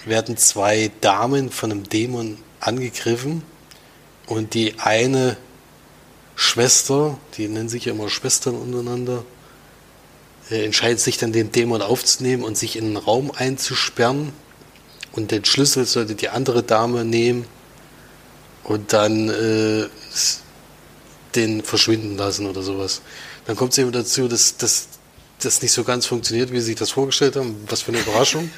[0.07, 3.43] werden zwei Damen von einem Dämon angegriffen
[4.27, 5.37] und die eine
[6.35, 9.25] Schwester, die nennen sich ja immer Schwestern untereinander,
[10.51, 14.33] äh, entscheidet sich dann den Dämon aufzunehmen und sich in einen Raum einzusperren.
[15.13, 17.47] Und den Schlüssel sollte die andere Dame nehmen
[18.65, 19.87] und dann äh,
[21.35, 23.01] den verschwinden lassen oder sowas.
[23.47, 26.91] Dann kommt es eben dazu, dass das nicht so ganz funktioniert, wie sie sich das
[26.91, 27.57] vorgestellt haben.
[27.69, 28.51] Was für eine Überraschung.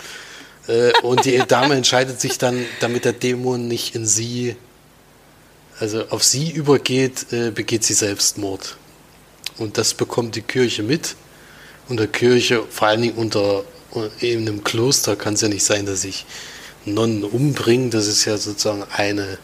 [0.69, 4.57] Äh, und die Dame entscheidet sich dann, damit der Dämon nicht in sie
[5.81, 8.77] also auf sie übergeht, äh, begeht sie Selbstmord.
[9.59, 11.15] Und das bekommt die Kirche mit.
[11.89, 13.65] Und der Kirche, vor allen Dingen unter
[14.21, 16.27] in einem Kloster, kann es ja nicht sein, dass sich
[16.85, 17.91] Nonnen umbringen.
[17.91, 19.39] Das ist ja sozusagen eine,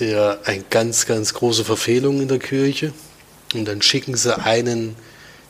[0.00, 2.92] ja, eine ganz, ganz große Verfehlung in der Kirche.
[3.54, 4.96] Und dann schicken sie einen,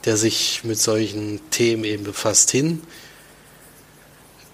[0.05, 2.83] der sich mit solchen Themen eben befasst, hin.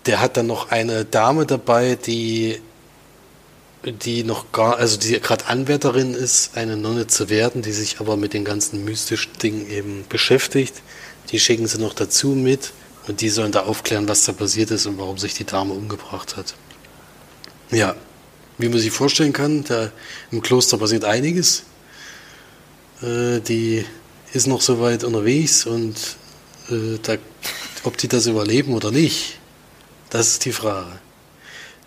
[0.08, 2.60] Der hat dann noch eine Dame dabei, die
[3.84, 8.16] die noch gar, also die gerade Anwärterin ist, eine Nonne zu werden, die sich aber
[8.16, 10.74] mit den ganzen mystischen Dingen eben beschäftigt.
[11.30, 12.72] Die schicken sie noch dazu mit
[13.06, 16.36] und die sollen da aufklären, was da passiert ist und warum sich die Dame umgebracht
[16.36, 16.54] hat.
[17.70, 17.94] Ja,
[18.56, 19.92] wie man sich vorstellen kann, da
[20.30, 21.64] im Kloster passiert einiges.
[23.02, 23.84] Äh, die
[24.32, 25.96] ist noch so weit unterwegs und
[26.70, 27.16] äh, da,
[27.84, 29.37] ob die das überleben oder nicht,
[30.10, 30.98] das ist die Frage.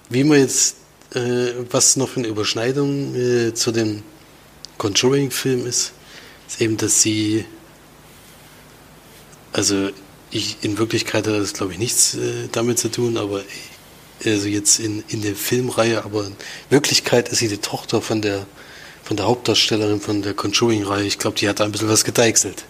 [0.10, 0.78] Wie man jetzt,
[1.14, 4.04] äh, was noch für eine Überschneidung äh, zu dem
[4.78, 5.94] Conjuring-Film ist,
[6.48, 7.46] ist eben, dass sie,
[9.54, 9.90] also
[10.32, 13.44] ich, in Wirklichkeit hat das glaube ich nichts äh, damit zu tun, aber
[14.24, 16.36] also jetzt in, in der Filmreihe, aber in
[16.70, 18.46] Wirklichkeit ist sie die Tochter von der
[19.04, 21.06] von der Hauptdarstellerin von der Conjuring-Reihe.
[21.06, 22.66] Ich glaube, die hat da ein bisschen was gedeichselt,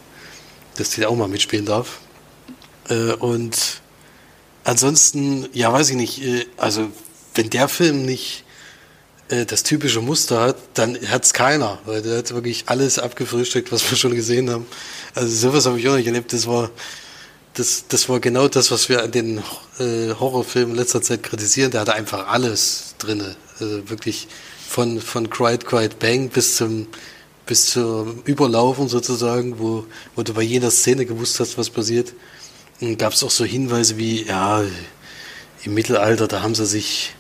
[0.78, 2.00] dass die da auch mal mitspielen darf.
[2.90, 3.81] Äh, und
[4.64, 6.90] ansonsten, ja, weiß ich nicht, äh, also
[7.36, 8.44] wenn der Film nicht
[9.30, 13.72] äh, das typische Muster hat, dann hat es keiner, weil der hat wirklich alles abgefrühstückt,
[13.72, 14.66] was wir schon gesehen haben.
[15.16, 16.34] Also sowas habe ich auch nicht erlebt.
[16.34, 16.70] Das war
[17.54, 19.40] das, das war genau das, was wir an den
[19.80, 21.72] äh, Horrorfilmen in letzter Zeit kritisieren.
[21.72, 23.36] Der hatte einfach alles drinne.
[23.60, 24.28] Also wirklich
[24.68, 26.88] von, von Cried, Cried, Bang bis zum,
[27.46, 29.86] bis zum Überlaufen sozusagen, wo,
[30.16, 32.14] wo du bei jeder Szene gewusst hast, was passiert.
[32.98, 34.64] Gab es auch so Hinweise wie, ja,
[35.64, 37.14] im Mittelalter, da haben sie sich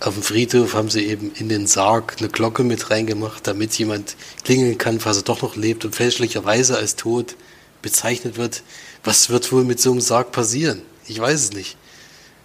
[0.00, 4.14] auf dem Friedhof haben sie eben in den Sarg eine Glocke mit reingemacht, damit jemand
[4.44, 7.34] klingeln kann, falls er doch noch lebt und fälschlicherweise als tot
[7.82, 8.62] bezeichnet wird.
[9.02, 10.82] Was wird wohl mit so einem Sarg passieren?
[11.08, 11.76] Ich weiß es nicht.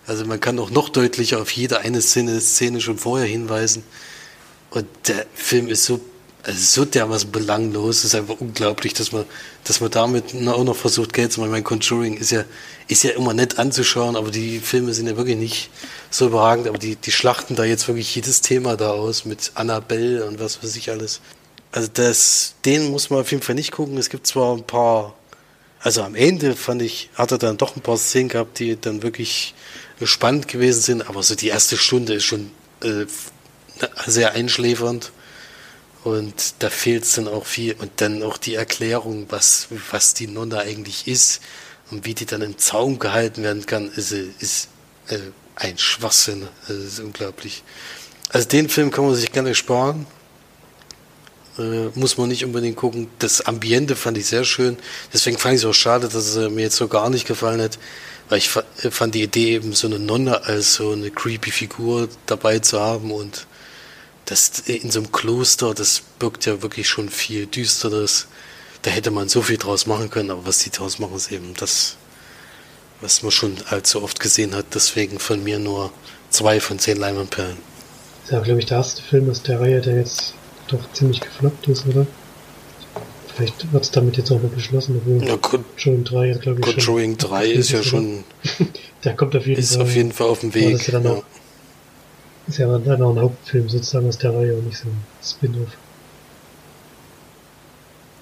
[0.07, 3.83] Also man kann auch noch deutlicher auf jede eine Szene, Szene schon vorher hinweisen.
[4.71, 6.01] Und der Film ist so,
[6.43, 7.99] also so dermaßen belanglos.
[7.99, 9.25] Es ist einfach unglaublich, dass man,
[9.63, 11.51] dass man damit auch noch versucht, Geld zu machen.
[11.51, 12.43] Mein Conjuring ist ja,
[12.87, 15.69] ist ja immer nett anzuschauen, aber die Filme sind ja wirklich nicht
[16.09, 16.67] so überragend.
[16.67, 20.61] Aber die, die schlachten da jetzt wirklich jedes Thema da aus mit Annabelle und was
[20.61, 21.21] weiß ich alles.
[21.71, 23.97] Also das, den muss man auf jeden Fall nicht gucken.
[23.97, 25.15] Es gibt zwar ein paar
[25.79, 29.03] also am Ende fand ich, hat er dann doch ein paar Szenen gehabt, die dann
[29.03, 29.53] wirklich
[30.01, 33.05] spannend gewesen sind, aber so die erste Stunde ist schon äh,
[34.07, 35.11] sehr einschläfernd
[36.03, 40.27] und da fehlt es dann auch viel und dann auch die Erklärung, was, was die
[40.27, 41.41] Nonne eigentlich ist
[41.91, 44.67] und wie die dann im Zaum gehalten werden kann, ist, ist
[45.07, 45.19] äh,
[45.55, 46.47] ein Schwachsinn.
[46.67, 47.63] Das ist unglaublich.
[48.29, 50.05] Also den Film kann man sich gerne sparen.
[51.57, 53.07] Äh, muss man nicht unbedingt gucken.
[53.19, 54.77] Das Ambiente fand ich sehr schön.
[55.13, 57.77] Deswegen fand ich es auch schade, dass es mir jetzt so gar nicht gefallen hat.
[58.27, 62.59] Weil ich fand die Idee eben so eine Nonne als so eine creepy Figur dabei
[62.59, 63.45] zu haben und
[64.25, 68.27] das in so einem Kloster, das birgt ja wirklich schon viel Düsteres.
[68.81, 71.53] Da hätte man so viel draus machen können, aber was die draus machen, ist eben
[71.57, 71.95] das,
[73.01, 74.65] was man schon allzu oft gesehen hat.
[74.73, 75.91] Deswegen von mir nur
[76.29, 77.57] zwei von zehn Leinwandperlen.
[78.21, 80.33] Das ist ja, glaube ich, der erste Film aus der Reihe, der jetzt
[80.67, 82.07] doch ziemlich gefloppt ist, oder?
[83.35, 86.65] Vielleicht wird es damit jetzt auch mal beschlossen, obwohl ja, Conjuring 3 ist, glaube ich,
[86.65, 88.23] Conjuring 3 ist ja schon.
[89.03, 89.63] der kommt auf jeden Fall.
[89.63, 90.75] Ist auf jeden Fall auf dem Weg.
[90.75, 91.11] Ist ja, dann ja.
[91.13, 91.23] Auch,
[92.47, 95.69] ist ja dann ein Hauptfilm sozusagen aus der Reihe und nicht so ein Spin-off.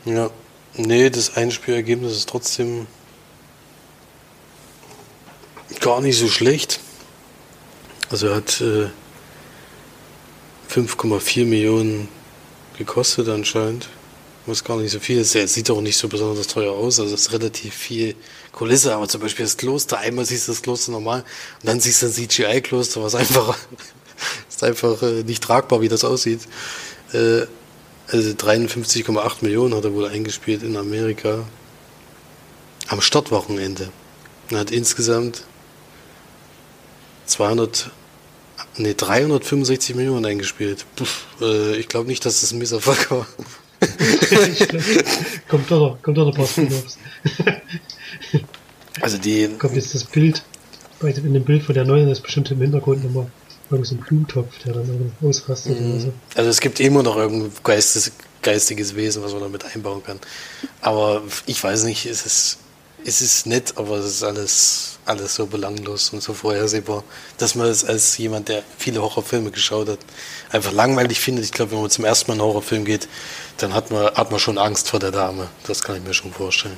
[0.06, 0.30] Ja.
[0.78, 2.88] Nee, das Einspielergebnis ist trotzdem
[5.82, 6.80] gar nicht so schlecht.
[8.10, 8.88] Also er hat äh,
[10.72, 12.08] 5,4 Millionen
[12.78, 13.90] gekostet anscheinend.
[14.46, 15.36] Was gar nicht so viel ist.
[15.36, 17.00] Er sieht auch nicht so besonders teuer aus.
[17.00, 18.16] Also es ist relativ viel
[18.52, 18.96] Kulisse.
[18.96, 20.00] Aber zum Beispiel das Kloster.
[20.00, 21.24] Einmal siehst du das Kloster normal
[21.62, 23.58] und dann siehst du ein CGI-Kloster, was einfach
[24.62, 26.42] ist einfach äh, nicht tragbar, wie das aussieht.
[27.14, 27.46] Äh,
[28.08, 31.46] also 53,8 Millionen hat er wohl eingespielt in Amerika.
[32.88, 33.90] Am Startwochenende.
[34.50, 35.44] Er hat insgesamt
[37.26, 37.92] 200
[38.78, 40.86] Nee, 365 Millionen eingespielt.
[40.96, 43.28] Puff, äh, ich glaube nicht, dass das ein Misserfolg war.
[45.50, 46.58] kommt doch noch, kommt doch noch was
[49.02, 49.50] Also die.
[49.60, 50.42] Kommt jetzt das Bild,
[51.02, 53.30] in dem Bild von der neuen ist bestimmt im Hintergrund nochmal
[53.72, 55.92] irgend so ein Blumentopf, der dann ausrastet mhm.
[55.92, 56.14] oder so.
[56.36, 58.12] Also es gibt immer noch irgendein geistes,
[58.42, 60.20] geistiges Wesen, was man damit einbauen kann.
[60.82, 62.58] Aber ich weiß nicht, es ist,
[63.06, 67.04] es ist nett, aber es ist alles alles so belanglos und so vorhersehbar,
[67.38, 70.00] dass man es als jemand, der viele Horrorfilme geschaut hat,
[70.52, 71.46] einfach langweilig findet.
[71.46, 73.08] Ich glaube, wenn man zum ersten Mal einen Horrorfilm geht,
[73.58, 75.48] dann hat man, hat man schon Angst vor der Dame.
[75.68, 76.78] Das kann ich mir schon vorstellen.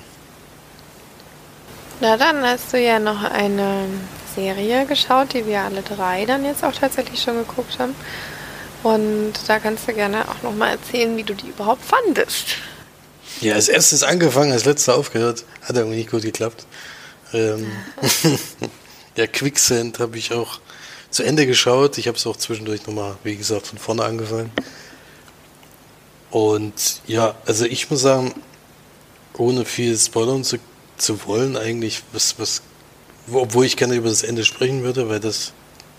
[1.99, 3.85] Na, dann hast du ja noch eine
[4.35, 7.95] Serie geschaut, die wir alle drei dann jetzt auch tatsächlich schon geguckt haben.
[8.83, 12.57] Und da kannst du gerne auch nochmal erzählen, wie du die überhaupt fandest.
[13.39, 15.45] Ja, als erstes angefangen, als letzter aufgehört.
[15.61, 16.65] Hat irgendwie nicht gut geklappt.
[17.33, 17.71] Ähm,
[19.15, 20.59] ja, Quicksand habe ich auch
[21.09, 21.97] zu Ende geschaut.
[21.97, 24.51] Ich habe es auch zwischendurch nochmal, wie gesagt, von vorne angefangen.
[26.29, 28.33] Und ja, also ich muss sagen,
[29.37, 30.57] ohne viel spoilern zu,
[30.97, 32.61] zu wollen, eigentlich, was, was,
[33.31, 35.53] obwohl ich gerne über das Ende sprechen würde, weil das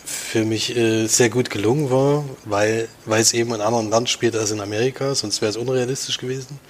[0.04, 4.10] für mich äh, sehr gut gelungen war, weil, weil es eben in einem anderen Land
[4.10, 6.60] spielt als in Amerika, sonst wäre es unrealistisch gewesen.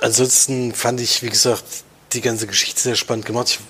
[0.00, 1.64] Ansonsten fand ich, wie gesagt,
[2.12, 3.48] die ganze Geschichte sehr spannend gemacht.
[3.48, 3.60] Ich,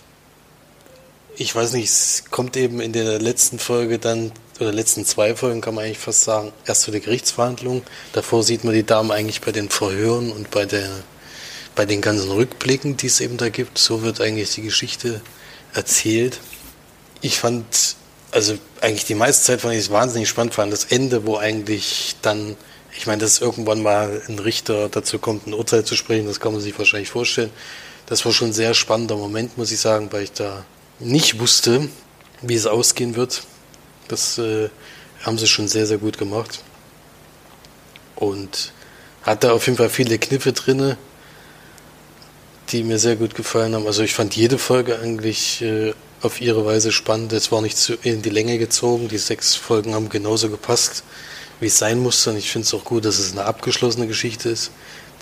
[1.41, 5.61] ich weiß nicht, es kommt eben in der letzten Folge dann, oder letzten zwei Folgen
[5.61, 7.83] kann man eigentlich fast sagen, erst zu der Gerichtsverhandlung.
[8.13, 10.91] Davor sieht man die Dame eigentlich bei den Verhören und bei der,
[11.75, 13.79] bei den ganzen Rückblicken, die es eben da gibt.
[13.79, 15.21] So wird eigentlich die Geschichte
[15.75, 16.41] erzählt.
[17.21, 17.97] Ich fand,
[18.31, 21.37] also eigentlich die meiste Zeit fand ich es wahnsinnig spannend, vor allem das Ende, wo
[21.37, 22.57] eigentlich dann,
[22.97, 26.53] ich meine, dass irgendwann mal ein Richter dazu kommt, ein Urteil zu sprechen, das kann
[26.53, 27.51] man sich wahrscheinlich vorstellen.
[28.07, 30.65] Das war schon ein sehr spannender Moment, muss ich sagen, weil ich da
[30.99, 31.89] nicht wusste,
[32.43, 33.43] wie es ausgehen wird.
[34.09, 34.69] Das äh,
[35.23, 36.61] haben sie schon sehr, sehr gut gemacht.
[38.17, 38.73] Und
[39.23, 40.97] hat da auf jeden Fall viele Kniffe drinne,
[42.71, 43.87] die mir sehr gut gefallen haben.
[43.87, 45.93] Also ich fand jede Folge eigentlich äh,
[46.23, 47.33] auf ihre Weise spannend.
[47.33, 49.09] Es war nicht zu, in die Länge gezogen.
[49.09, 51.05] Die sechs Folgen haben genauso gepasst,
[51.61, 52.31] wie es sein musste.
[52.31, 54.71] Und ich finde es auch gut, dass es eine abgeschlossene Geschichte ist,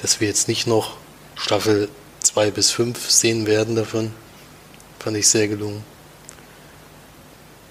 [0.03, 0.97] dass wir jetzt nicht noch
[1.35, 1.89] Staffel
[2.21, 4.13] 2 bis 5 sehen werden davon.
[4.99, 5.83] Fand ich sehr gelungen.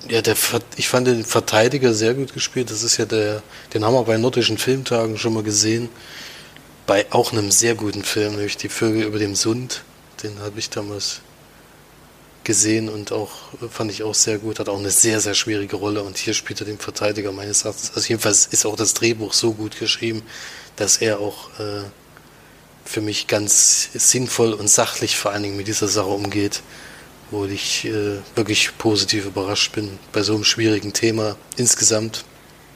[0.07, 0.36] Ja, der,
[0.78, 2.72] ich fand den Verteidiger sehr gut gespielt.
[2.72, 3.43] Das ist ja der,
[3.74, 5.89] den haben wir bei Nordischen Filmtagen schon mal gesehen.
[6.89, 9.83] Bei auch einem sehr guten Film, nämlich Die Vögel über dem Sund.
[10.23, 11.21] Den habe ich damals
[12.43, 13.29] gesehen und auch
[13.69, 14.57] fand ich auch sehr gut.
[14.57, 17.91] Hat auch eine sehr, sehr schwierige Rolle und hier spielt er den Verteidiger meines Erachtens.
[17.93, 20.23] Also jedenfalls ist auch das Drehbuch so gut geschrieben,
[20.77, 21.83] dass er auch äh,
[22.85, 26.63] für mich ganz sinnvoll und sachlich vor allen Dingen mit dieser Sache umgeht,
[27.29, 32.25] wo ich äh, wirklich positiv überrascht bin bei so einem schwierigen Thema insgesamt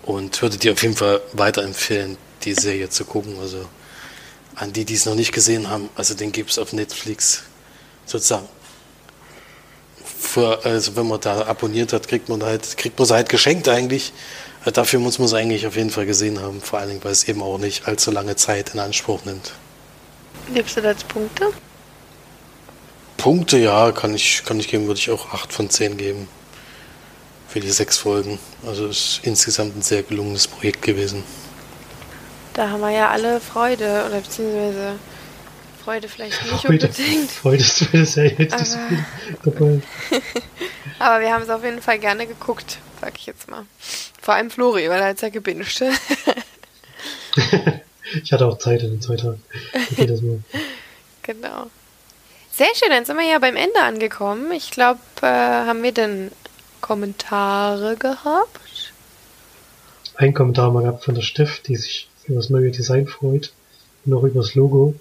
[0.04, 3.40] und würde dir auf jeden Fall weiterempfehlen, die Serie zu gucken.
[3.42, 3.66] Also
[4.56, 7.44] an die, die es noch nicht gesehen haben, also den gibt es auf Netflix
[8.06, 8.48] sozusagen
[10.34, 13.68] für, also wenn man da abonniert hat, kriegt man halt, kriegt man es halt geschenkt
[13.68, 14.14] eigentlich.
[14.66, 17.12] Äh, dafür muss man es eigentlich auf jeden Fall gesehen haben, vor allen Dingen, weil
[17.12, 19.54] es eben auch nicht allzu lange Zeit in Anspruch nimmt.
[20.54, 21.52] Gibst du da jetzt Punkte?
[23.18, 26.28] Punkte, ja, kann ich, kann ich geben, würde ich auch 8 von 10 geben.
[27.48, 28.40] Für die sechs Folgen.
[28.66, 31.24] Also ist insgesamt ein sehr gelungenes Projekt gewesen.
[32.54, 35.00] Da haben wir ja alle Freude, oder beziehungsweise
[35.84, 37.32] Freude vielleicht nicht Freude, unbedingt.
[37.32, 38.78] Freude ist für das ja jetzt
[39.44, 39.82] dabei.
[41.00, 43.66] Aber wir haben es auf jeden Fall gerne geguckt, sag ich jetzt mal.
[44.22, 45.82] Vor allem Flori, weil er hat ja gebinged.
[48.24, 49.44] ich hatte auch Zeit in den zwei Tagen.
[49.92, 50.40] Okay, das mal.
[51.26, 51.68] Genau.
[52.52, 54.52] Sehr schön, dann sind wir ja beim Ende angekommen.
[54.52, 56.32] Ich glaube, äh, haben wir denn
[56.82, 58.92] Kommentare gehabt?
[60.16, 63.54] Ein Kommentar mal gehabt von der Steff, die sich über das neue Design freut.
[64.06, 64.96] Und auch über das Logo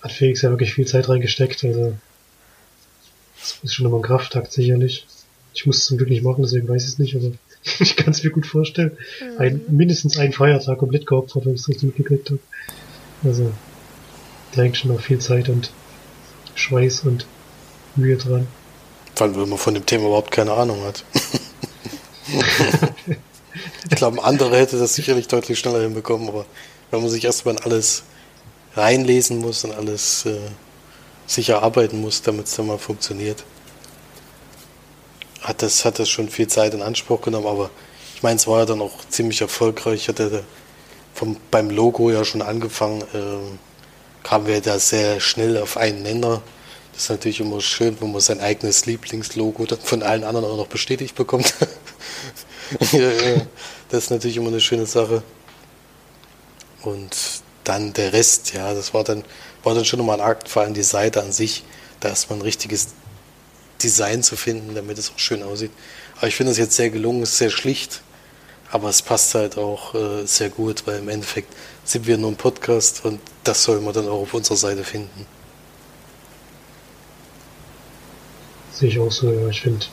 [0.00, 1.64] hat Felix ja wirklich viel Zeit reingesteckt.
[1.64, 1.94] Also
[3.38, 5.06] das ist schon immer ein Kraftakt sicherlich.
[5.54, 7.32] Ich muss es zum Glück nicht machen, deswegen weiß ich es nicht, aber
[7.80, 8.96] ich kann es mir gut vorstellen.
[9.20, 9.38] Mhm.
[9.38, 12.40] Ein, mindestens einen Feiertag komplett geopfert, wenn ich es richtig mitgekriegt habe.
[13.22, 13.52] Also
[14.54, 15.70] da hängt schon noch viel Zeit und
[16.54, 17.26] Schweiß und
[17.96, 18.46] Mühe dran.
[19.14, 21.04] Vor allem, wenn man von dem Thema überhaupt keine Ahnung hat.
[23.90, 26.46] ich glaube, ein anderer hätte das sicherlich deutlich schneller hinbekommen, aber
[26.90, 28.04] wenn man sich erstmal in alles
[28.74, 30.38] reinlesen muss und alles äh,
[31.26, 33.44] sicher arbeiten muss, damit es dann mal funktioniert.
[35.40, 37.70] Hat das, hat das schon viel Zeit in Anspruch genommen, aber
[38.14, 40.02] ich meine, es war ja dann auch ziemlich erfolgreich.
[40.02, 40.44] Ich hatte
[41.14, 46.42] vom, beim Logo ja schon angefangen, äh, kamen wir da sehr schnell auf einen Nenner.
[46.92, 50.56] Das ist natürlich immer schön, wenn man sein eigenes Lieblingslogo dann von allen anderen auch
[50.56, 51.54] noch bestätigt bekommt.
[52.92, 53.46] ja, ja.
[53.88, 55.22] Das ist natürlich immer eine schöne Sache.
[56.82, 57.16] Und
[57.64, 59.24] dann der Rest, ja, das war dann,
[59.62, 61.64] war dann schon nochmal ein Akt, vor allem die Seite an sich,
[62.00, 62.88] da erstmal ein richtiges
[63.82, 65.70] Design zu finden, damit es auch schön aussieht.
[66.16, 68.02] Aber ich finde es jetzt sehr gelungen, ist sehr schlicht,
[68.70, 71.52] aber es passt halt auch äh, sehr gut, weil im Endeffekt
[71.84, 75.26] sind wir nur ein Podcast und das soll man dann auch auf unserer Seite finden.
[78.72, 79.48] Sehe ich auch so, ja.
[79.48, 79.86] Ich finde,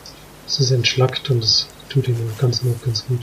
[0.47, 3.19] es ist entschlackt und es tut ihm ganz noch ganz gut.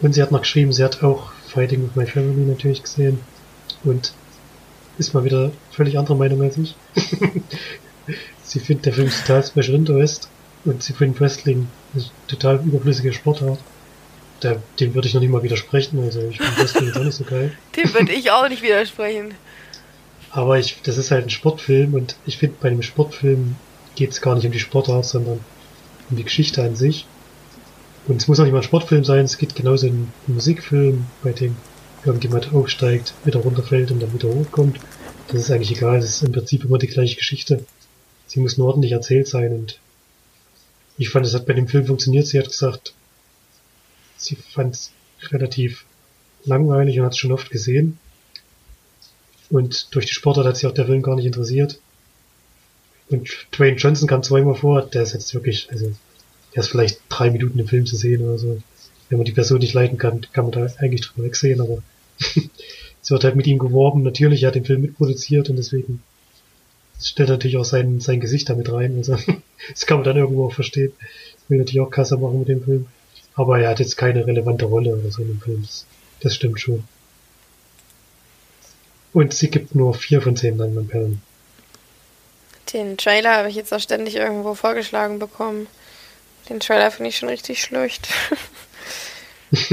[0.00, 3.20] Und sie hat noch geschrieben, sie hat auch Fighting with My Family natürlich gesehen
[3.84, 4.12] und
[4.98, 6.74] ist mal wieder völlig anderer Meinung als ich.
[8.42, 10.28] sie findet der Film total Special Interest
[10.64, 13.58] und sie findet Wrestling eine total überflüssige Sportart.
[14.40, 17.24] Da, dem würde ich noch nicht mal widersprechen, also ich finde Wrestling auch nicht so
[17.24, 17.52] geil.
[17.76, 19.34] Dem würde ich auch nicht widersprechen.
[20.32, 23.54] Aber ich, das ist halt ein Sportfilm und ich finde, bei einem Sportfilm
[23.94, 25.40] geht es gar nicht um die Sportart, sondern
[26.10, 27.06] um die Geschichte an sich.
[28.06, 29.92] Und es muss auch nicht mal ein Sportfilm sein, es geht genauso in
[30.26, 31.56] einen Musikfilm, bei dem
[32.04, 34.78] irgendjemand aufsteigt, wieder runterfällt und dann wieder hochkommt.
[35.28, 37.64] Das ist eigentlich egal, es ist im Prinzip immer die gleiche Geschichte.
[38.26, 39.80] Sie muss nur ordentlich erzählt sein und
[40.98, 42.26] ich fand, es hat bei dem Film funktioniert.
[42.26, 42.94] Sie hat gesagt,
[44.16, 44.92] sie fand es
[45.30, 45.84] relativ
[46.44, 47.98] langweilig und hat es schon oft gesehen.
[49.50, 51.80] Und durch die Sportart hat sich auch der Film gar nicht interessiert.
[53.10, 55.92] Und Dwayne Johnson kam zweimal vor, der ist jetzt wirklich, also,
[56.54, 58.62] der ist vielleicht drei Minuten im Film zu sehen oder so.
[59.08, 61.82] Wenn man die Person nicht leiten kann, kann man da eigentlich drüber wegsehen, aber
[62.18, 64.02] es wird halt mit ihm geworben.
[64.02, 66.02] Natürlich, er hat den Film mitproduziert und deswegen
[67.00, 68.96] stellt natürlich auch sein, sein Gesicht damit rein.
[68.96, 69.16] Also,
[69.70, 70.92] das kann man dann irgendwo auch verstehen.
[71.48, 72.86] Will natürlich auch Kasse machen mit dem Film.
[73.34, 75.62] Aber er hat jetzt keine relevante Rolle oder so in dem Film.
[75.62, 75.86] Das,
[76.20, 76.84] das stimmt schon.
[79.12, 81.20] Und sie gibt nur vier von zehn Perlen.
[82.74, 85.68] Den Trailer habe ich jetzt auch ständig irgendwo vorgeschlagen bekommen.
[86.48, 88.08] Den Trailer finde ich schon richtig schlecht.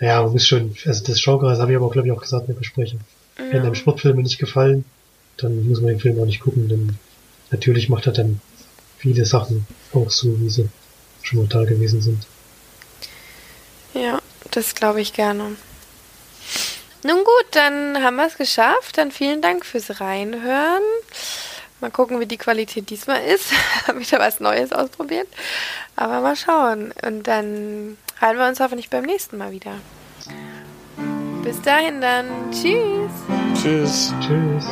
[0.00, 2.20] ja, man muss schon, also das Genre, das habe ich aber auch, glaube ich, auch
[2.20, 3.00] gesagt in der Besprechung.
[3.38, 3.44] Ja.
[3.52, 4.84] Wenn einem Sportfilme nicht gefallen,
[5.36, 6.98] dann muss man den Film auch nicht gucken, denn
[7.50, 8.40] natürlich macht er dann
[8.98, 10.68] viele Sachen auch so, wie sie
[11.22, 12.26] schon mal da gewesen sind.
[13.94, 15.56] Ja, das glaube ich gerne.
[17.04, 18.96] Nun gut, dann haben wir es geschafft.
[18.96, 20.82] Dann vielen Dank fürs Reinhören.
[21.80, 23.52] Mal gucken, wie die Qualität diesmal ist.
[23.86, 25.28] Habe da was Neues ausprobiert.
[25.96, 26.94] Aber mal schauen.
[27.04, 29.72] Und dann halten wir uns hoffentlich beim nächsten Mal wieder.
[31.42, 32.26] Bis dahin dann.
[32.50, 33.12] Tschüss.
[33.62, 34.14] Tschüss.
[34.20, 34.64] Tschüss.